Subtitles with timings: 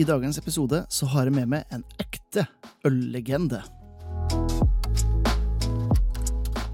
[0.00, 2.46] I dagens episode så har jeg med meg en ekte
[2.88, 3.58] øllegende.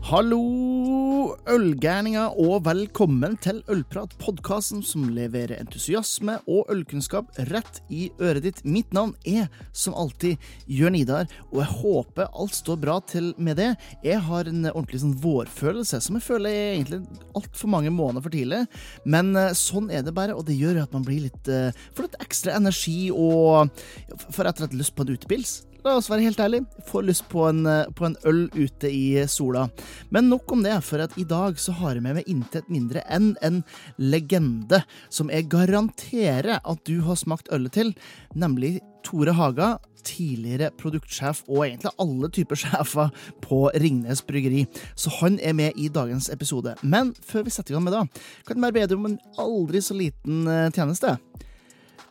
[0.07, 8.45] Hallo, ølgærninger, og velkommen til Ølprat, podkasten som leverer entusiasme og ølkunnskap rett i øret
[8.45, 8.61] ditt.
[8.63, 10.39] Mitt navn er som alltid
[10.71, 13.73] Jørn Idar, og jeg håper alt står bra til med det.
[14.07, 17.03] Jeg har en ordentlig sånn vårfølelse, som jeg føler er egentlig
[17.35, 18.63] altfor mange måneder for tidlig.
[19.03, 22.07] Men eh, sånn er det bare, og det gjør at man blir litt eh, Får
[22.07, 23.75] litt ekstra energi og
[24.31, 25.65] får rett og slett lyst på en utepils.
[25.87, 29.23] La oss være helt ærlig, får lyst på en, eh, på en øl ute i
[29.31, 29.69] sola.
[30.11, 33.05] Men nok om det, for at i dag så har jeg med meg intet mindre
[33.07, 33.63] enn en
[33.97, 37.95] legende som jeg garanterer at du har smakt ølet til,
[38.35, 44.67] nemlig Tore Haga, tidligere produktsjef og egentlig alle typer sjefer på Ringnes Bryggeri.
[44.97, 46.75] Så han er med i dagens episode.
[46.83, 48.09] Men før vi setter i gang med det,
[48.43, 51.15] kan jeg bare be deg om en aldri så liten eh, tjeneste.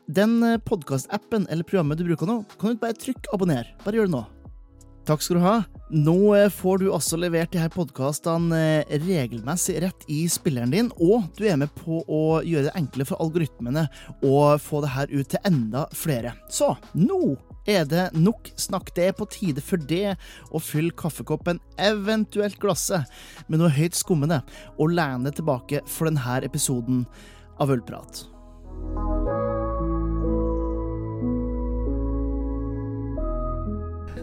[0.06, 3.70] Den podkastappen eller programmet du bruker nå, kan du ikke bare trykke abonner.
[3.82, 4.26] Bare gjør det nå.
[5.06, 5.56] Takk skal du ha.
[5.94, 10.90] Nå eh, får du altså levert de her podkastene eh, regelmessig rett i spilleren din,
[10.98, 13.86] og du er med på å gjøre det enklere for algoritmene
[14.26, 16.34] å få det her ut til enda flere.
[16.50, 17.36] Så nå
[17.70, 18.94] er det nok snakk.
[18.98, 20.16] Det er på tide for det
[20.50, 23.06] å fylle kaffekoppen, eventuelt glasset,
[23.46, 24.42] med noe høyt skummende,
[24.78, 27.06] og lene tilbake for denne episoden
[27.62, 28.26] av Ølprat.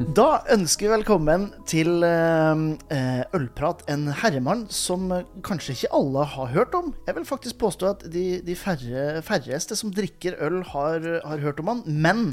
[0.03, 6.49] Da ønsker vi velkommen til eh, Ølprat, en herremann som eh, kanskje ikke alle har
[6.51, 6.89] hørt om.
[7.07, 11.63] Jeg vil faktisk påstå at de, de færre, færreste som drikker øl, har, har, hørt
[11.63, 11.83] om han.
[11.87, 12.25] Men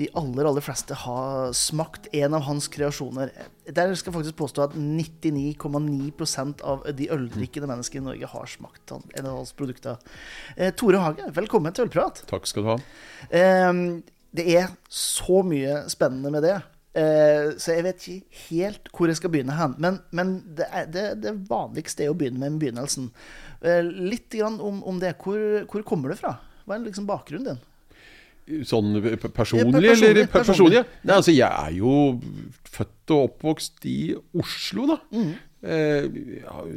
[0.00, 3.30] de aller, aller fleste har smakt en av hans kreasjoner.
[3.70, 8.96] Der skal jeg faktisk påstå at 99,9% av de øldrikkende menneskene i Norge har smakt
[8.98, 10.02] en av hans produkter.
[10.56, 12.24] Eh, Tore Hage, velkommen til Ølprat.
[12.30, 12.80] Takk skal du ha.
[13.30, 13.84] Eh,
[14.30, 16.58] det er så mye spennende med det.
[16.90, 19.76] Uh, så jeg vet ikke helt hvor jeg skal begynne hen.
[19.78, 23.10] Men, men det, er, det, det, vanligste er å begynne med begynnelsen.
[23.62, 25.14] Uh, litt om, om, det.
[25.22, 25.38] Hvor,
[25.70, 26.36] hvor, kommer det fra?
[26.64, 27.66] Hva er liksom bakgrunnen din?
[28.66, 28.96] Sånn
[29.30, 30.26] personlig, ja, eller personlig?
[30.32, 30.80] personlig.
[31.06, 31.92] Nei, altså, jeg er jo
[32.66, 33.98] født og oppvokst i
[34.42, 34.96] Oslo, da.
[35.14, 35.30] Mm.
[35.60, 36.06] Eh,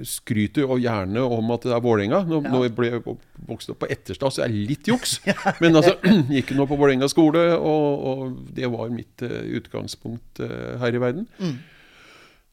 [0.03, 2.19] skryter jo gjerne om at det er Vålerenga.
[2.27, 2.51] Nå, ja.
[2.51, 3.03] nå ble jeg
[3.47, 5.21] vokst opp på Etterstad, så er det litt juks.
[5.63, 5.95] Men altså,
[6.35, 10.99] gikk nå på Vålerenga skole, og, og, det var mitt uh, utgangspunkt uh, her i
[10.99, 11.29] verden.
[11.39, 11.61] Mm.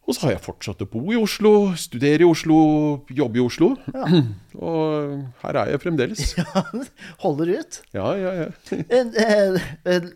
[0.07, 2.61] Og så har jeg fortsatt å bo i Oslo, studere i Oslo,
[3.11, 3.75] jobbe i Oslo.
[3.91, 4.23] Ja.
[4.71, 6.35] Og her er jeg fremdeles.
[6.39, 6.65] Ja,
[7.27, 7.83] holder ut.
[7.97, 8.51] Ja, ja, ja.
[9.91, 10.11] Eh,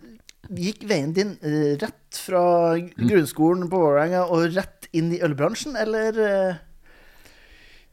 [0.60, 1.36] gikk veien din
[1.81, 6.21] rett fra grunnskolen på Vålerenga og rett inn i ølbransjen, eller?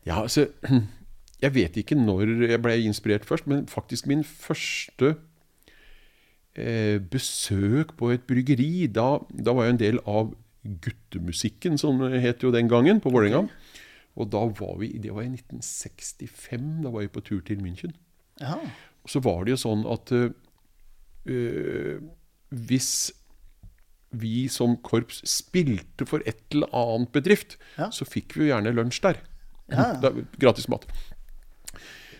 [0.05, 0.47] Ja, altså
[1.41, 5.15] Jeg vet ikke når jeg ble inspirert først, men faktisk min første
[6.53, 12.21] eh, besøk på et bryggeri da, da var jeg en del av Guttemusikken, som det
[12.21, 13.47] het jo den gangen, på Vålerenga.
[14.21, 16.83] Og da var vi, det var i 1965.
[16.83, 17.95] Da var vi på tur til München.
[18.41, 18.59] Ja.
[19.01, 20.13] Og så var det jo sånn at
[21.25, 21.97] øh,
[22.49, 22.91] hvis
[24.11, 27.89] vi som korps spilte for et eller annet bedrift, ja.
[27.93, 29.21] så fikk vi jo gjerne lunsj der.
[29.71, 29.91] Ja.
[30.01, 30.11] Da,
[30.41, 30.87] gratis mat.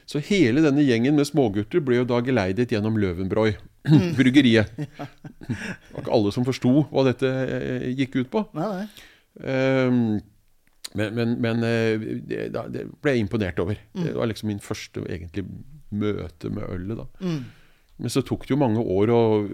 [0.10, 4.12] Så hele denne gjengen med smågutter ble jo da geleidet gjennom Løvenbrøy, Mm.
[4.14, 4.76] Bryggeriet.
[4.78, 5.56] Det
[5.96, 8.44] var ikke alle som forsto hva dette eh, gikk ut på.
[8.54, 8.84] Nei, nei.
[9.42, 10.20] Um,
[10.94, 12.44] men, men, men eh, det,
[12.76, 13.80] det, ble jeg imponert over.
[13.96, 14.04] Mm.
[14.04, 15.48] Det var liksom min første egentlig
[15.90, 17.02] møte med ølet.
[17.02, 17.08] da.
[17.26, 17.42] Mm.
[18.02, 19.50] Men så tok det jo mange år, og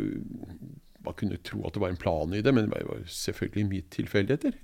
[1.07, 3.87] man kunne tro at det var en plan i det, men det var selvfølgelig mye
[3.95, 4.59] tilfeldigheter.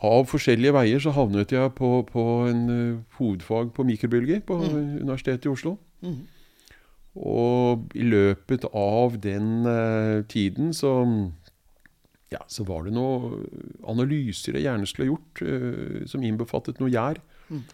[0.00, 4.76] Av forskjellige veier så havnet jeg på, på en uh, hovedfag på mikrobiologi på mm.
[5.02, 5.74] Universitetet i Oslo.
[6.00, 6.22] Mm.
[7.20, 10.94] Og i løpet av den uh, tiden så,
[12.32, 13.44] ja, så var det noen
[13.90, 17.20] analyser jeg gjerne skulle ha gjort, uh, som innbefattet noe gjær.
[17.50, 17.66] Mm.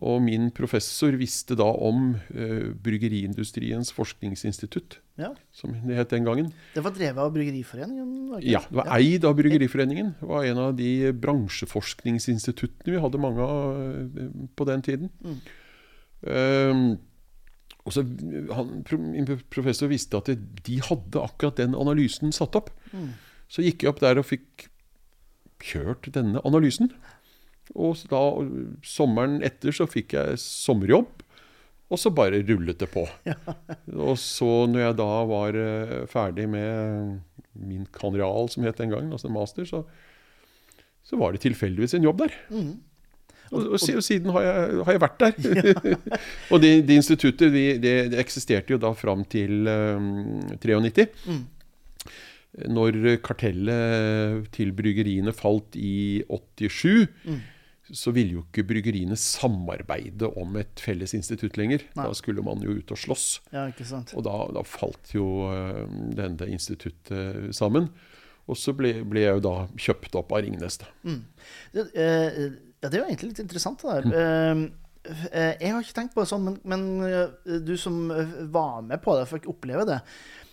[0.00, 5.34] Og min professor visste da om uh, Bryggeriindustriens forskningsinstitutt, ja.
[5.52, 6.48] som det het den gangen.
[6.72, 8.40] Det var drevet av Bryggeriforeningen?
[8.40, 8.96] Ja, det var ja.
[8.96, 10.14] eid av Bryggeriforeningen.
[10.20, 14.18] Det var en av de bransjeforskningsinstituttene vi hadde mange av
[14.56, 15.12] på den tiden.
[15.20, 15.38] Mm.
[16.22, 16.84] Um,
[17.82, 18.04] og så
[18.54, 18.82] han,
[19.50, 20.30] professor visste at
[20.66, 22.70] de hadde akkurat den analysen satt opp.
[22.94, 23.10] Mm.
[23.50, 24.70] Så gikk jeg opp der og fikk
[25.62, 26.92] kjørt denne analysen.
[27.72, 28.22] Og da,
[28.84, 31.22] sommeren etter så fikk jeg sommerjobb.
[31.92, 33.04] Og så bare rullet det på.
[33.28, 33.36] Ja.
[34.08, 37.18] og så når jeg da var uh, ferdig med
[37.52, 39.82] min kanreal, som het den gangen, altså master, så,
[41.04, 42.38] så var det tilfeldigvis en jobb der.
[42.48, 42.72] Mm.
[43.52, 45.88] Og, og, og siden har jeg, har jeg vært der.
[46.52, 51.10] og det, de instituttet det, de, de eksisterte jo da fram til um, 93.
[51.28, 51.42] Mm.
[52.72, 57.40] Når kartellet til bryggeriene falt i 87, mm.
[57.90, 61.82] Så ville jo ikke bryggeriene samarbeide om et felles institutt lenger.
[61.98, 62.06] Nei.
[62.06, 63.26] Da skulle man jo ut og slåss.
[63.50, 64.14] Ja, ikke sant.
[64.14, 65.82] Og da, da falt jo uh,
[66.14, 67.90] denne instituttet sammen.
[68.50, 70.78] Og så ble, ble, jeg jo da kjøpt opp av Ringnes.
[71.06, 71.18] Mm.
[71.74, 72.38] Det, eh,
[72.82, 74.08] ja, det er jo egentlig litt interessant, det der.
[74.10, 74.64] Mm.
[75.30, 78.00] Eh, jeg har ikke tenkt på det sånn, men, men, du som
[78.54, 80.00] var med på det, fikk oppleve det.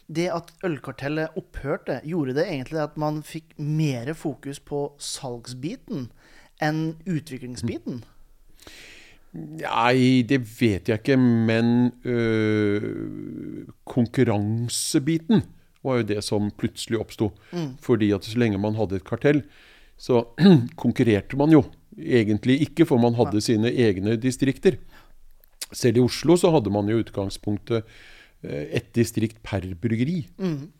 [0.06, 6.08] Det at ølkartellet opphørte, gjorde det egentlig at man fikk mer fokus på salgsbiten
[6.64, 8.02] enn utviklingsbiten?
[9.38, 15.44] Nei, det vet jeg ikke, men øh, konkurransebiten
[15.86, 17.30] var jo det som plutselig oppsto.
[17.54, 17.76] Mm.
[17.82, 19.44] Fordi at så lenge man hadde et kartell,
[20.00, 20.24] så
[20.84, 21.64] konkurrerte man jo
[22.00, 24.80] egentlig ikke, for man hadde sine egne distrikter.
[25.70, 27.86] Selv i Oslo så hadde man jo utgangspunktet
[28.42, 30.24] et ett distrikt per bryggeri.
[30.40, 30.72] Mm.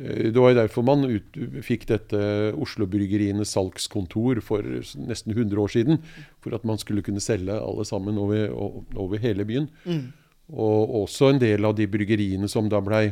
[0.00, 1.34] Det var derfor man ut,
[1.66, 2.20] fikk dette
[2.56, 4.64] Oslo-bryggerienes salgskontor for
[4.96, 6.00] nesten 100 år siden.
[6.40, 8.48] For at man skulle kunne selge alle sammen over,
[8.96, 9.68] over hele byen.
[9.84, 10.06] Mm.
[10.50, 13.10] Og også en del av de bryggeriene som da blei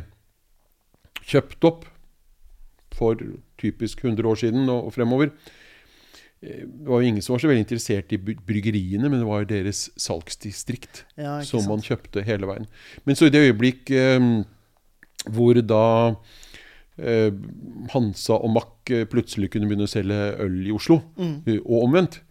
[1.29, 1.85] kjøpt opp
[2.95, 3.19] for
[3.61, 5.31] typisk 100 år siden og, fremover.
[6.41, 9.47] Eh, det var jo ingen som var så veldig interessert i bryggeriene, men det var
[9.47, 12.67] deres salgsdistrikt ja, som man kjøpte hele veien.
[13.05, 14.29] Men så i det øyeblikk eh,
[15.29, 16.37] hvor da eh,
[17.93, 21.35] Hansa og Mack eh, plutselig kunne begynne å selge øl i Oslo, mm.
[21.45, 22.21] Eh, og omvendt,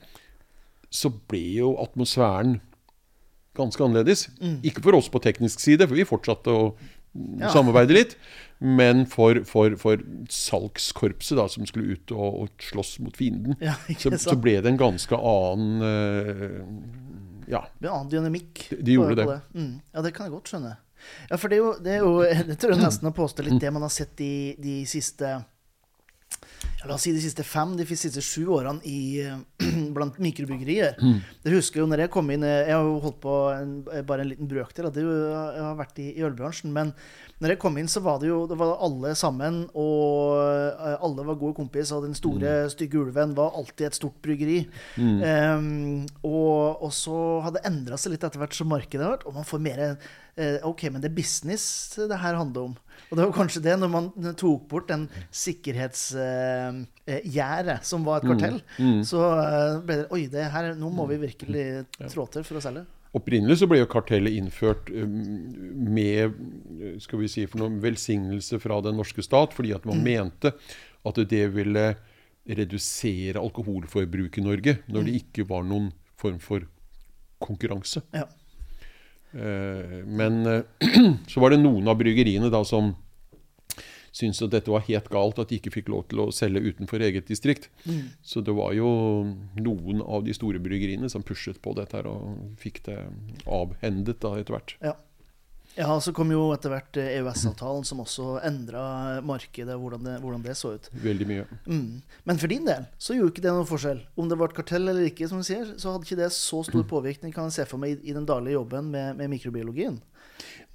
[0.89, 2.59] så ble jo atmosfæren
[3.59, 4.29] ganske annerledes.
[4.41, 4.61] Mm.
[4.71, 6.69] Ikke for oss på teknisk side, for vi fortsatte å
[7.41, 7.51] ja.
[7.53, 8.15] samarbeide litt.
[8.59, 13.77] Men for, for, for salgskorpset, da, som skulle ut og, og slåss mot fienden, ja,
[13.99, 16.59] så, så, ble det en ganske annen uh,
[17.49, 17.65] Ja.
[17.81, 18.67] En annen dynamikk.
[18.73, 19.29] De, de gjorde det.
[19.31, 19.41] det.
[19.55, 19.75] Mm.
[19.95, 20.75] Ja, det kan jeg godt skjønne.
[21.29, 22.15] Ja, for det er jo, det er jo
[22.51, 24.33] det tror jeg nesten å påstå litt det man har sett de,
[24.63, 25.39] de siste
[26.79, 29.25] ja, la oss si de siste fem, de siste sju årene i,
[29.97, 30.95] blant mikrobryggerier.
[31.03, 31.17] Mm.
[31.43, 33.73] Dere husker jo når jeg kom inn Jeg har jo holdt på en,
[34.07, 35.03] bare en liten brøkdel av det.
[35.03, 36.71] Jeg har vært i, i ølbransjen.
[36.75, 36.93] Men
[37.43, 39.65] når jeg kom inn, så var det jo det var alle sammen.
[39.75, 40.39] Og
[40.95, 42.73] alle var gode kompis, og den store, mm.
[42.77, 44.61] stygge ulven var alltid et stort bryggeri.
[45.03, 45.19] Mm.
[45.19, 49.27] Um, og, og, så hadde det endra seg litt etter hvert som markedet har vært,
[49.27, 49.85] og man får mer
[50.69, 51.65] OK, men det er business
[51.99, 52.75] det her handler om.
[53.09, 58.29] Og det var kanskje det, når man tok bort den sikkerhetsgjerdet uh, som var et
[58.29, 58.85] kartell, mm.
[58.85, 59.03] Mm.
[59.09, 61.67] så uh, ble det Oi, det her, nå må vi virkelig
[62.13, 62.83] trå til for å selge.
[63.17, 66.21] Opprinnelig så ble jo kartellet innført med
[67.01, 70.05] skal vi si, for noen velsignelse fra den norske stat, fordi at man mm.
[70.05, 70.49] mente
[71.09, 71.87] at det ville
[72.49, 75.21] redusere alkoholforbruket i Norge når det mm.
[75.23, 75.89] ikke var noen
[76.21, 76.61] form for
[77.41, 78.03] konkurranse.
[78.13, 78.27] Ja.
[79.33, 80.63] Eh, men eh,
[81.31, 82.95] så var det noen av bryggeriene da som
[84.19, 87.03] syntes at dette var helt galt, at de ikke fikk lov til å selge utenfor
[87.05, 87.69] eget distrikt.
[87.85, 88.09] Mm.
[88.25, 88.89] Så det var jo
[89.61, 92.99] noen av de store bryggeriene som pushet på dette her og fikk det
[93.45, 94.75] avhendet da etter hvert.
[94.83, 94.97] Ja.
[95.77, 100.57] Ja, så kom jo etter hvert EØS-avtalen, som også endra markedet, hvordan det, hvordan det,
[100.59, 100.89] så ut.
[101.05, 101.45] Veldig mye.
[101.69, 102.01] Mm.
[102.27, 104.01] Men for din del så gjorde ikke det noen forskjell.
[104.19, 106.83] Om det et kartell eller ikke, som du sier, så hadde ikke det så stor
[106.83, 106.89] mm.
[106.91, 110.01] påvirkning kan jeg se for meg, i, i den daglige jobben med, med mikrobiologien.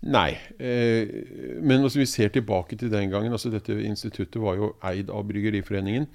[0.03, 0.31] Nei.
[0.59, 5.11] Eh, men hvis vi ser tilbake til den gangen altså Dette instituttet var jo eid
[5.11, 6.07] av Bryggeriforeningen.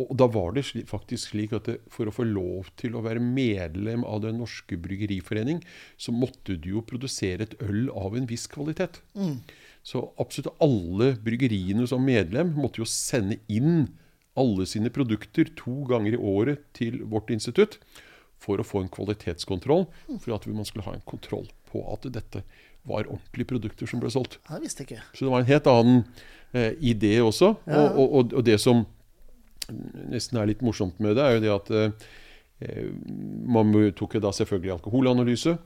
[0.00, 3.20] Og da var det faktisk slik at det, for å få lov til å være
[3.20, 5.60] medlem av Den norske bryggeriforening,
[6.00, 9.02] så måtte du jo produsere et øl av en viss kvalitet.
[9.12, 9.42] Mm.
[9.84, 13.90] Så absolutt alle bryggeriene som medlem måtte jo sende inn
[14.38, 17.76] alle sine produkter to ganger i året til vårt institutt
[18.42, 19.86] for å få en kvalitetskontroll,
[20.18, 22.42] for at man skulle ha en kontroll på at dette
[22.88, 24.40] var ordentlige produkter som ble solgt.
[24.48, 25.02] Det visste ikke.
[25.12, 26.00] Så det var en helt annen
[26.50, 27.52] eh, idé også.
[27.68, 27.84] Ja.
[27.92, 28.82] Og, og, og, det som
[29.70, 32.88] nesten er litt morsomt med det, er jo det at eh,
[33.52, 35.56] man tok da selvfølgelig alkoholanalyse.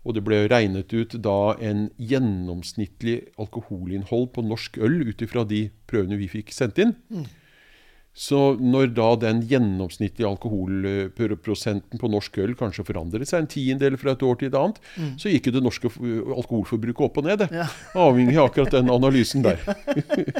[0.00, 5.66] Og det ble regnet ut da en gjennomsnittlig alkoholinnhold på norsk øl ut ifra de
[5.90, 6.94] prøvene vi fikk sendt inn.
[7.12, 7.26] Mm.
[8.10, 14.16] Så når da den gjennomsnittlige alkoholprosenten på norsk øl kanskje forandret seg en tiendedel fra
[14.16, 15.12] et år til et annet, mm.
[15.22, 17.46] så gikk jo det norske alkoholforbruket opp og ned.
[17.54, 17.68] Ja.
[17.94, 19.62] Avhengig av akkurat den analysen der.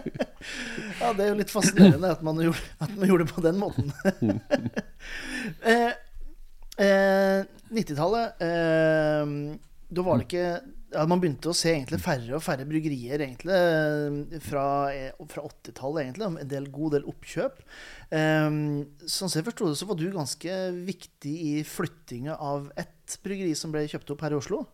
[1.00, 3.62] ja, det er jo litt fascinerende at man gjorde, at man gjorde det på den
[3.62, 3.94] måten.
[5.70, 5.88] eh,
[6.82, 9.34] eh, 90-tallet eh,
[9.94, 10.46] Da var det ikke
[10.90, 14.64] ja, man begynte å se færre og færre bryggerier egentlig eh, fra,
[15.30, 16.28] fra 80-tallet, egentlig.
[16.42, 17.62] En del, god del oppkjøp.
[18.10, 18.58] Um,
[19.06, 23.74] sånn jeg forsto det, så var du ganske viktig i flyttinga av ett bryggeri som
[23.74, 24.64] ble kjøpt opp her i Oslo.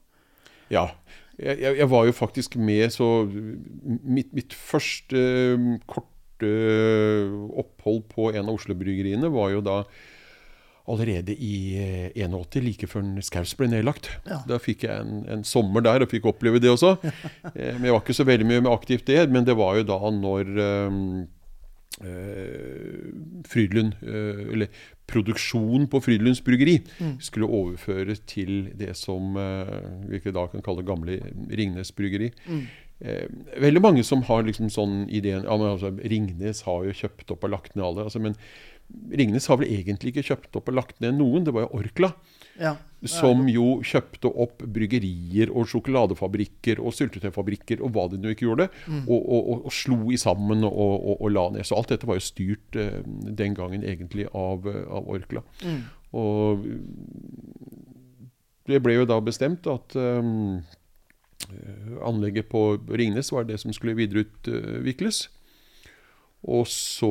[0.72, 0.88] Ja.
[1.36, 5.20] Jeg, jeg var jo faktisk med, så mitt, mitt første
[5.84, 6.52] korte
[7.56, 9.82] opphold på en av Oslo-bryggeriene var jo da
[10.88, 14.10] allerede i 81, eh, like før Skaus ble nedlagt.
[14.28, 14.40] Ja.
[14.48, 16.96] Da fikk jeg en, en, sommer der og fikk oppleve det også.
[17.56, 19.22] Eh, men jeg var ikke så veldig mye med aktivt det.
[19.32, 20.48] Men det var jo da når
[20.88, 20.98] um,
[22.04, 23.04] uh,
[23.48, 27.14] Frydlund, uh, eller produksjonen på Frydlunds bryggeri, mm.
[27.24, 32.32] skulle overføres til det som uh, vi da kan kalle gamle Ringnes bryggeri.
[32.44, 32.66] Mm.
[32.98, 33.28] Eh,
[33.60, 37.42] veldig mange som har liksom sånn ideen ja, men altså, Ringnes har jo kjøpt opp
[37.44, 38.06] og lagt ned alle.
[38.08, 38.38] Altså, men
[38.86, 41.44] Ringnes har vel egentlig ikke kjøpt opp og lagt ned noen.
[41.46, 42.12] Det var jo Orkla.
[42.60, 42.76] Ja.
[43.06, 48.68] Som jo kjøpte opp bryggerier og sjokoladefabrikker og syltetøyfabrikker og hva de nå ikke gjorde.
[48.86, 49.02] Mm.
[49.04, 51.66] Og, og, og, og, slo i sammen og, la ned.
[51.66, 55.44] Så alt dette var jo styrt eh, den gangen egentlig av, av Orkla.
[55.66, 55.82] Mm.
[56.16, 56.66] Og
[58.66, 60.62] det ble jo da bestemt at um,
[62.06, 65.26] anlegget på Ringnes var det som skulle videreutvikles.
[66.46, 67.10] Og så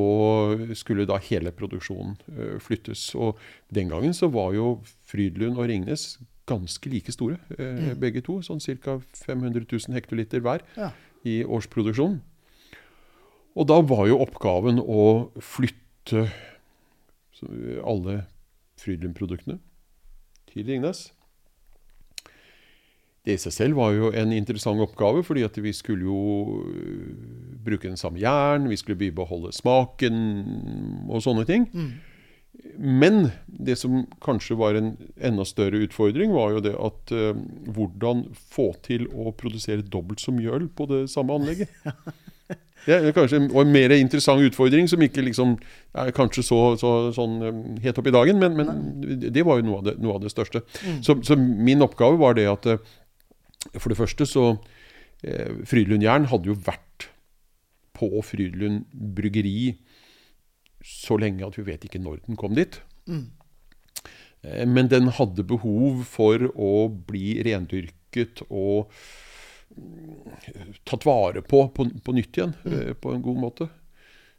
[0.79, 3.09] skulle da hele produksjonen uh, flyttes.
[3.19, 3.39] Og
[3.75, 4.77] den gangen så var jo
[5.09, 6.15] Frydlund og Ringnes
[6.47, 7.97] ganske like store, uh, mm.
[7.99, 8.39] begge to.
[8.45, 8.99] Sånn ca.
[9.25, 10.93] 500 000 hektoliter hver ja.
[11.27, 12.21] i årsproduksjon.
[13.55, 16.27] Og da var jo oppgaven å flytte
[17.83, 18.21] alle
[18.79, 19.59] Frydlund-produktene
[20.51, 21.09] til Ringnes.
[23.25, 27.13] Det i seg selv var jo en interessant oppgave, fordi at vi skulle jo øh,
[27.65, 30.19] bruke den samme jern, vi skulle beholde smaken
[31.09, 31.65] og sånne ting.
[31.73, 31.89] Mm.
[32.77, 37.33] Men det som kanskje var en enda større utfordring, var jo det at uh,
[37.75, 41.71] hvordan få til å produsere dobbelt så mye øl på det samme anlegget.
[42.85, 45.55] Det er kanskje en mer interessant utfordring, som ikke liksom
[45.97, 47.39] er kanskje så, så sånn
[47.81, 50.29] helt opp i dagen, men, men det var jo noe av det, noe av det
[50.29, 50.61] største.
[50.83, 50.99] Mm.
[51.01, 52.69] Så, så, min oppgave var det at
[53.73, 54.45] for det første så
[55.25, 57.09] eh, Frydlund Jern hadde jo vært
[57.95, 59.75] på Frydlund bryggeri
[60.85, 62.77] så lenge at vi vet ikke når den kom dit.
[63.09, 63.29] Mm.
[64.45, 68.91] Eh, men den hadde behov for å bli rendyrket og
[69.75, 70.35] mm,
[70.87, 72.77] tatt vare på på, på nytt igjen, mm.
[72.77, 73.71] eh, på en god måte.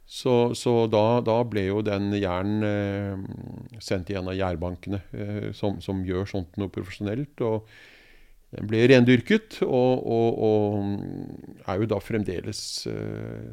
[0.07, 5.47] Så, så da, da, ble jo den jern eh, sendt i en av gjærbankene eh,
[5.51, 7.43] som, som, gjør sånt noe profesjonelt.
[7.43, 7.67] og
[8.55, 13.51] den ble rendyrket, og, og, og, er jo da fremdeles uh,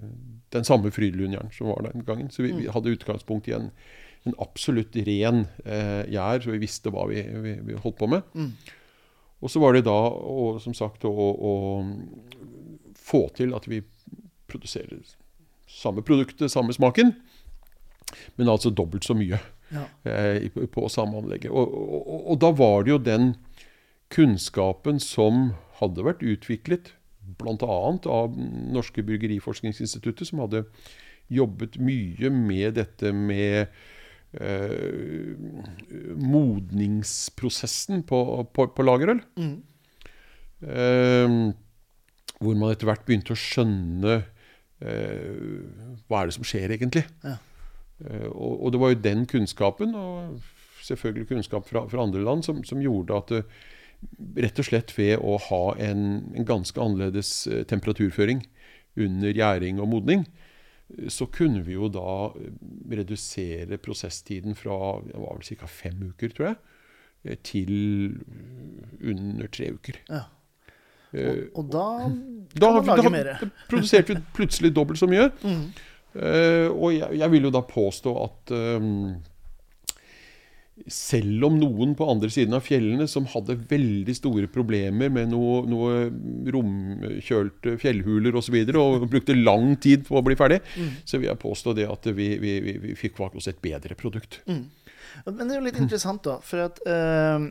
[0.54, 2.30] den samme Frydenlund-jern som var den gangen.
[2.30, 2.72] Så vi, vi mm.
[2.76, 3.72] hadde utgangspunkt i en,
[4.28, 8.22] en absolutt ren uh, gjær, så vi visste hva vi, vi, vi holdt på med.
[8.38, 8.52] Mm.
[9.42, 11.54] Og så var det da, og, som sagt, å, å,
[13.04, 13.82] få til at vi
[14.48, 15.02] produserer
[15.68, 17.10] samme produktet, samme smaken,
[18.38, 19.42] men altså dobbelt så mye
[19.74, 19.82] ja.
[20.06, 21.50] uh, på, på samme anlegget.
[21.50, 21.74] Og,
[22.30, 23.34] og da var det jo den
[24.14, 26.92] kunnskapen som hadde vært utviklet
[27.40, 27.78] bl.a.
[28.12, 28.36] av
[28.74, 30.64] Norske Bryggeriforskningsinstituttet, som hadde
[31.32, 33.72] jobbet mye med dette med
[34.36, 35.34] eh,
[36.20, 38.20] modningsprosessen på,
[38.54, 39.22] på, på lagerøl.
[39.40, 39.56] Mm.
[40.64, 41.38] Eh,
[42.44, 44.18] hvor man etter hvert begynte å skjønne
[44.84, 45.34] eh,
[46.08, 47.06] hva er det som skjer egentlig.
[47.24, 47.38] Ja.
[48.04, 52.44] Eh, og, og, det var jo den kunnskapen, og selvfølgelig kunnskap fra, fra andre land,
[52.44, 53.44] som, som gjorde at det,
[54.36, 58.44] rett og slett ved å ha en, en ganske annerledes eh, temperaturføring
[59.00, 60.26] under gjæring og modning,
[61.10, 62.52] så kunne vi jo da eh,
[63.00, 65.70] redusere prosesstiden fra det var vel ca.
[65.70, 66.60] fem uker, tror jeg,
[67.24, 67.74] eh, til
[69.00, 70.00] under tre uker.
[70.10, 70.26] Ja.
[71.14, 71.66] Og, og,
[72.58, 73.36] da lage mer?
[73.38, 75.30] Da produserte vi plutselig dobbelt så mye.
[75.44, 75.66] Mm.
[76.14, 79.16] Uh, og jeg, jeg, vil jo da påstå at um,
[80.90, 85.70] selv om noen på andre siden av fjellene som hadde veldig store problemer med noen
[85.70, 86.08] noe
[86.54, 88.40] romkjølte fjellhuler osv.
[88.40, 90.90] Og, så videre, og brukte lang tid på å bli ferdig, mm.
[91.06, 94.40] så vil jeg påstå det at vi, vi, vi, vi fikk oss et bedre produkt.
[94.50, 94.64] Mm.
[95.30, 96.40] Men det er jo litt interessant, da.
[96.44, 97.46] For at uh,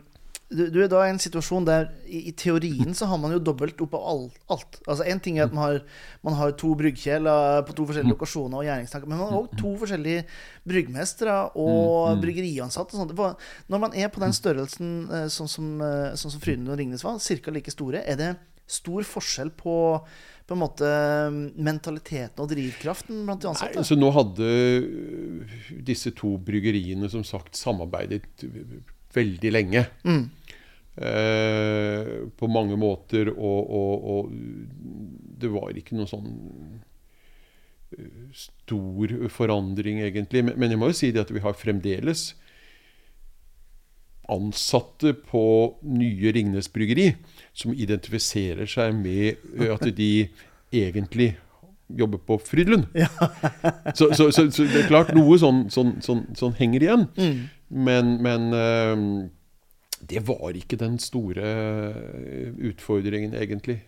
[0.53, 3.41] du, du, er da i en situasjon der i, i, teorien så har man jo
[3.43, 4.39] dobbelt opp av alt.
[4.53, 4.79] alt.
[4.85, 5.79] Altså Én ting er at man har,
[6.25, 8.15] man har to bryggkjeler på to forskjellige mm.
[8.15, 10.25] lokasjoner og gjæringstanker, men man har òg to forskjellige
[10.69, 12.25] bryggmestere og mm, mm.
[12.25, 12.97] bryggeriansatte.
[12.97, 13.47] Og sånt.
[13.73, 17.05] Når man er på den størrelsen eh, sånn som, eh, sånn som Fryden og Ringnes
[17.05, 17.55] var, ca.
[17.55, 18.35] like store, er det
[18.69, 19.75] stor forskjell på
[20.43, 20.87] på en måte
[21.55, 23.77] mentaliteten og drivkraften blant de ansatte?
[23.77, 24.47] Nei, altså Nå hadde
[25.87, 28.43] disse to bryggeriene som sagt samarbeidet
[29.13, 29.85] veldig lenge.
[30.03, 30.25] Mm.
[30.93, 34.33] Eh, på mange måter, og, og, og
[35.41, 36.29] det var ikke noe sånn
[37.97, 40.45] eh, stor forandring, egentlig.
[40.45, 42.35] Men, men jeg må jo si det at vi har fremdeles
[44.31, 45.43] ansatte på
[45.83, 47.09] nye Ringnes Bryggeri
[47.57, 50.29] som identifiserer seg med eh, at de
[50.73, 51.33] egentlig
[51.93, 52.85] jobber på Frydlund.
[52.93, 53.09] Ja.
[53.97, 57.07] så, så, så, så, det er klart noe sånn, sånn, sånn, sånn henger igjen.
[57.17, 57.41] Mm.
[57.89, 59.07] Men, men eh,
[60.09, 61.43] det var ikke den store
[61.93, 63.79] eh, utfordringen, egentlig.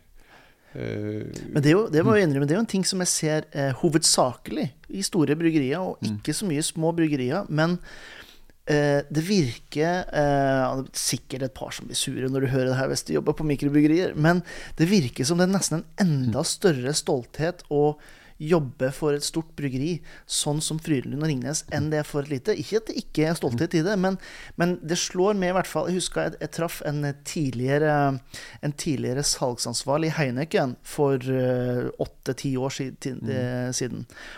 [0.76, 3.00] Eh, Men det, er jo, det må jeg innrømme, det er jo en ting som
[3.04, 6.18] jeg ser eh, hovedsakelig i store bryggerier, og Mm.
[6.20, 7.46] ikke så mye små bryggerier.
[7.50, 7.78] Men
[8.68, 12.72] eh, det virker eh, det er Sikkert et par som blir sure når du hører
[12.74, 14.44] det her hvis de jobber på mikrobryggerier, men
[14.78, 17.96] det virker som det er nesten en enda større stolthet å
[18.42, 22.34] jobbe for et stort bryggeri, sånn som Frydenlund og Ringnes, enn det er for et
[22.34, 22.56] lite.
[22.60, 24.18] Ikke at det ikke er stolthet i det, men,
[24.60, 27.94] men det slår meg i hvert fall Jeg husker jeg, jeg traff en tidligere,
[28.66, 31.22] en tidligere salgsansvarlig i Heineken for
[32.02, 33.72] åtte-ti år siden, eh.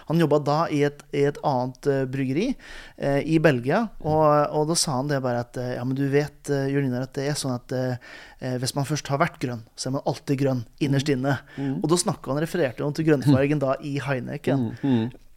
[0.07, 4.23] Han jobba da i et, i et annet eh, bryggeri eh, i Belgia, og,
[4.55, 7.07] og da sa han det bare at eh, Ja, men du vet, eh, Jørn Inar,
[7.07, 7.97] at det er sånn at eh,
[8.39, 11.37] eh, hvis man først har vært grønn, så er man alltid grønn innerst inne.
[11.81, 14.69] Og da snakka han refererte han til grønnfargen da i Heineken.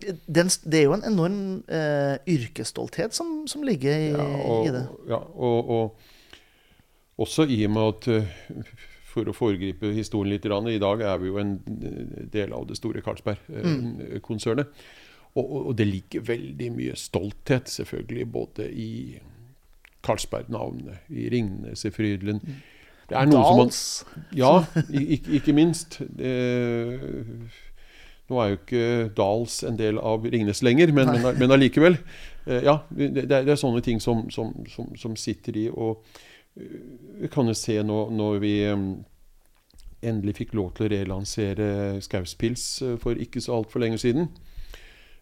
[0.00, 4.72] Den, det er jo en enorm eh, yrkesstolthet som, som ligger i, ja, og, i
[4.72, 4.84] det.
[5.10, 8.70] Ja, og, og også i og med at eh,
[9.10, 12.78] For å foregripe historien litt, i dag er vi jo en eh, del av det
[12.78, 14.70] store Carlsberg-konsernet.
[15.34, 18.92] Og, og, og det ligger veldig mye stolthet, selvfølgelig, både i
[20.06, 22.46] Carlsberg-navnet, i Ringnes, i Frydenlund.
[23.10, 23.74] Det er noe som man.
[24.38, 24.52] Ja,
[24.94, 25.98] ikke, ikke minst.
[26.06, 26.30] Det,
[28.30, 31.98] nå er jo ikke Dals en del av Ringnes lenger, men, men, men allikevel.
[32.46, 35.66] Eh, Ja, det, det er sånne ting som, som, som, som sitter i.
[35.70, 36.04] Og
[36.56, 36.76] eh,
[37.24, 38.86] vi kan jo se nå når vi eh,
[40.06, 41.66] endelig fikk lov til å relansere
[42.04, 44.30] Skauspils eh, for ikke så altfor lenge siden,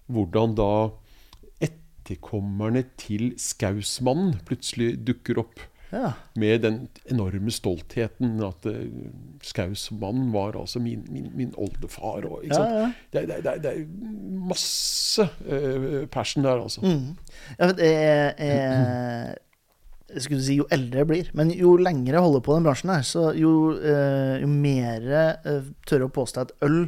[0.09, 0.71] hvordan da
[1.65, 6.13] etterkommerne til Skausmannen plutselig dukker opp Ja.
[6.37, 8.75] med den enorme stoltheten at uh,
[9.43, 12.27] Skausmannen var altså min, min, min oldefar.
[12.29, 12.93] Og, Ja, ja.
[13.13, 13.85] Det, det, det, det er
[14.49, 16.81] masse uh, passion der, altså.
[16.85, 17.17] Mm.
[17.59, 19.37] Ja, men det er, er
[20.09, 22.93] jeg skulle si jo eldre jeg blir, men jo lengre jeg holder på den bransjen
[22.95, 26.79] her, så jo, uh, jo mer jeg tør jeg å påstå at øl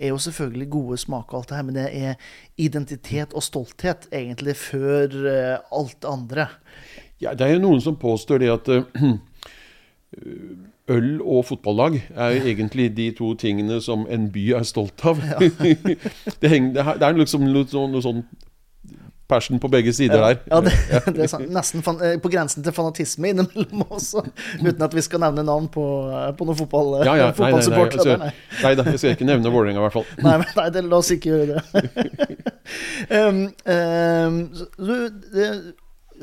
[0.00, 2.30] er jo selvfølgelig gode smak og alt det her, men det er
[2.62, 6.46] identitet og stolthet egentlig før eh, alt det andre.
[7.20, 8.82] Ja, det er jo noen som påstår det at uh,
[10.90, 15.20] øl og fotballag er jo egentlig de to tingene som en by er stolt av.
[16.40, 18.24] det, henger, det, er- liksom noe, sånn- noe sånn
[19.30, 20.40] passion på begge sider Ja, der.
[20.50, 20.72] ja det,
[21.14, 21.44] det er.
[21.54, 24.24] Nesten fan, eh, på grensen til fanatisme innimellom også,
[24.66, 27.28] uten at vi skal nevne navn på, eh, på noen fotball, Ja, ja, nei, nei,
[27.28, 28.00] nei, fotballsupportere.
[28.00, 28.32] altså, der, nei.
[28.64, 30.08] nei da, jeg skal ikke nevne Vålerenga, i hvert fall.
[30.26, 31.60] Nei, men nei, det, la oss ikke gjøre det.
[33.20, 33.38] um,
[33.70, 35.48] um, så du det,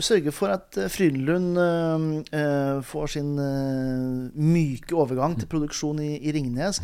[0.03, 6.15] sørger for at eh, Frydenlund um, eh, får sin uh, myke overgang til produksjon i,
[6.21, 6.81] i Ringnes.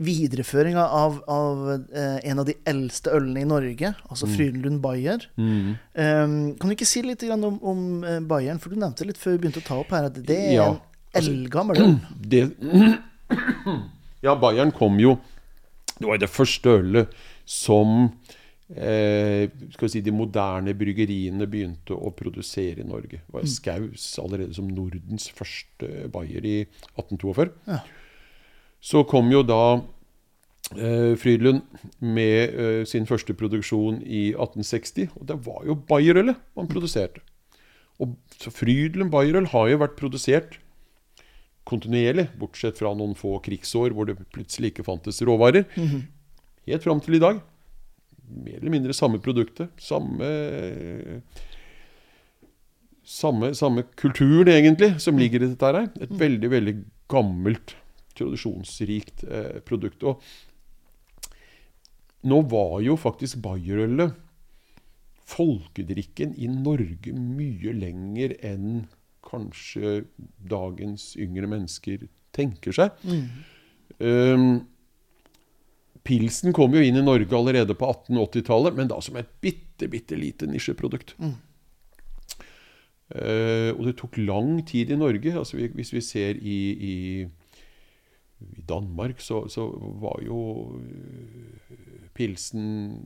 [0.00, 5.26] Videreføringa av, av uh, en av de eldste ølene i Norge, altså Frydenlund Bayer.
[5.36, 9.20] Um, kan du ikke si litt grann om, om eh, Bayern, for du nevnte litt
[9.20, 10.68] før vi begynte å ta opp her at det er Ja,
[11.16, 11.96] en eldgammel øl.
[12.32, 12.44] det,
[14.26, 15.14] Ja, Bayern kom jo
[15.96, 17.14] Det var det første ølet
[17.48, 18.39] som eh,
[18.70, 23.22] si, de moderne bryggeriene begynte å produsere i Norge.
[23.24, 26.58] Det var Skaus allerede som Nordens første Bayer i
[26.94, 27.48] 1842.
[27.66, 27.80] Ja.
[28.80, 29.80] Så kom jo da
[30.76, 31.66] eh, Frydlund
[32.00, 35.10] med eh, sin første produksjon i 1860.
[35.18, 37.24] Og det var jo Bayerølet man produserte.
[38.00, 40.60] Og Frydlund Bayerøl har jo vært produsert
[41.68, 45.66] kontinuerlig, bortsett fra noen få krigsår hvor det plutselig ikke fantes råvarer.
[46.70, 47.42] Helt fram til i dag.
[48.30, 49.72] Mer eller mindre samme produktet.
[49.80, 50.28] Samme
[53.10, 55.88] samme, samme kulturen, egentlig, som ligger i dette her.
[56.00, 56.74] Et veldig, veldig
[57.10, 57.74] gammelt,
[58.18, 60.04] tradisjonsrikt eh, produkt.
[60.06, 60.22] Og
[62.30, 64.14] nå var jo faktisk Bayerølet
[65.30, 68.86] folkedrikken i Norge mye lenger enn
[69.26, 70.04] kanskje
[70.50, 72.90] dagens yngre mennesker tenker seg.
[74.00, 74.66] Um,
[76.06, 80.18] pilsen kom jo inn i Norge allerede på 1880-tallet, men da som et bitte, bitte
[80.18, 81.14] lite nisjeprodukt.
[83.10, 85.34] Eh, og det tok lang tid i Norge.
[85.38, 86.60] altså vi, Hvis vi ser i,
[86.92, 86.96] i,
[88.40, 89.66] i Danmark, så, så
[90.02, 92.96] var jo eh, pilsen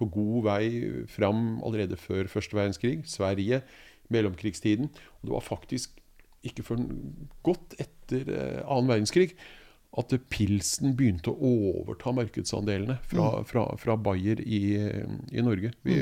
[0.00, 0.66] på god vei
[1.08, 3.00] fram allerede før første verdenskrig.
[3.04, 3.62] Sverige,
[4.08, 4.90] mellomkrigstiden.
[5.20, 5.96] Og det var faktisk
[6.42, 6.86] ikke før
[7.44, 9.30] godt etter etter eh, annen verdenskrig
[9.98, 14.60] at pilsen begynte å overta markedsandelene fra, fra, fra Bayer i,
[15.34, 15.72] i Norge.
[15.86, 15.96] Vi,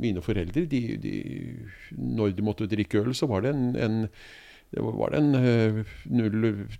[0.00, 1.16] mine foreldre, de, de,
[1.98, 3.98] når de måtte drikke øl, så var det en, en
[4.70, 5.80] det var en uh,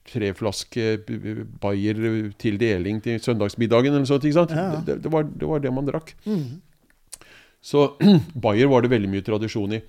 [0.07, 0.85] 03-flaske
[1.61, 1.99] Bayer
[2.39, 4.29] til deling til søndagsmiddagen eller sånt.
[4.29, 4.55] ikke sant?
[4.55, 4.83] Ja, ja.
[4.87, 6.15] Det, det, var, det, var, det man drakk.
[6.23, 6.61] Mm.
[7.61, 7.89] Så
[8.47, 9.83] Bayer var det veldig mye tradisjon i.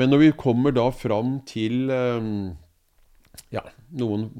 [0.00, 2.54] Men når vi kommer da fram til um,
[3.52, 3.66] ja,
[4.00, 4.30] noen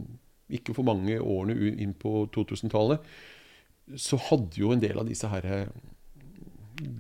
[0.59, 3.03] ikke for mange årene inn på 2000-tallet,
[3.99, 5.73] så hadde jo en del av disse her eh,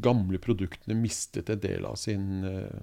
[0.02, 2.82] gamle produktene mistet en del av sin, eh,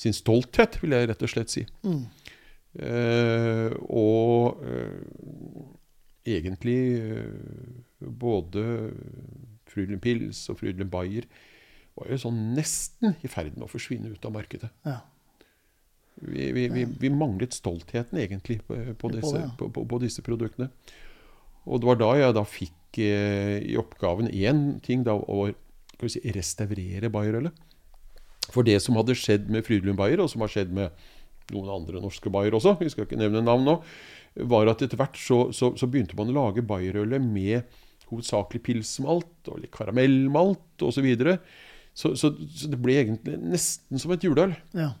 [0.00, 1.64] sin stolthet, vil jeg rett og slett si.
[1.86, 2.04] Mm.
[2.72, 5.64] Eh, og eh,
[6.32, 8.62] egentlig eh, både
[9.68, 11.28] Frydenlund Pils og Frydenlund Bayer
[11.98, 14.70] var jo sånn nesten i ferd med å forsvinne ut av markedet.
[14.88, 15.02] Ja.
[16.22, 20.70] Vi, vi, vi, vi manglet stoltheten egentlig på, disse, på, på, på disse produktene.
[21.66, 25.48] Og det var da jeg da fikk eh, i oppgaven én ting, da, å
[26.02, 27.60] skal vi si, restaurere Bayer-ølet.
[28.50, 30.90] For det som hadde skjedd med Frydenlund Bayer, og som har skjedd med
[31.52, 33.76] noen andre norske Bayer også, vi skal ikke nevne navn nå,
[34.48, 37.68] var at etter hvert så, så, så begynte man å lage Bayer-ølet med
[38.10, 40.98] hovedsakelig pilsmalt og litt karamellmalt osv.
[40.98, 41.38] Så, videre.
[41.94, 44.56] så, så, så det ble egentlig nesten som et juleøl.
[44.76, 44.92] ja.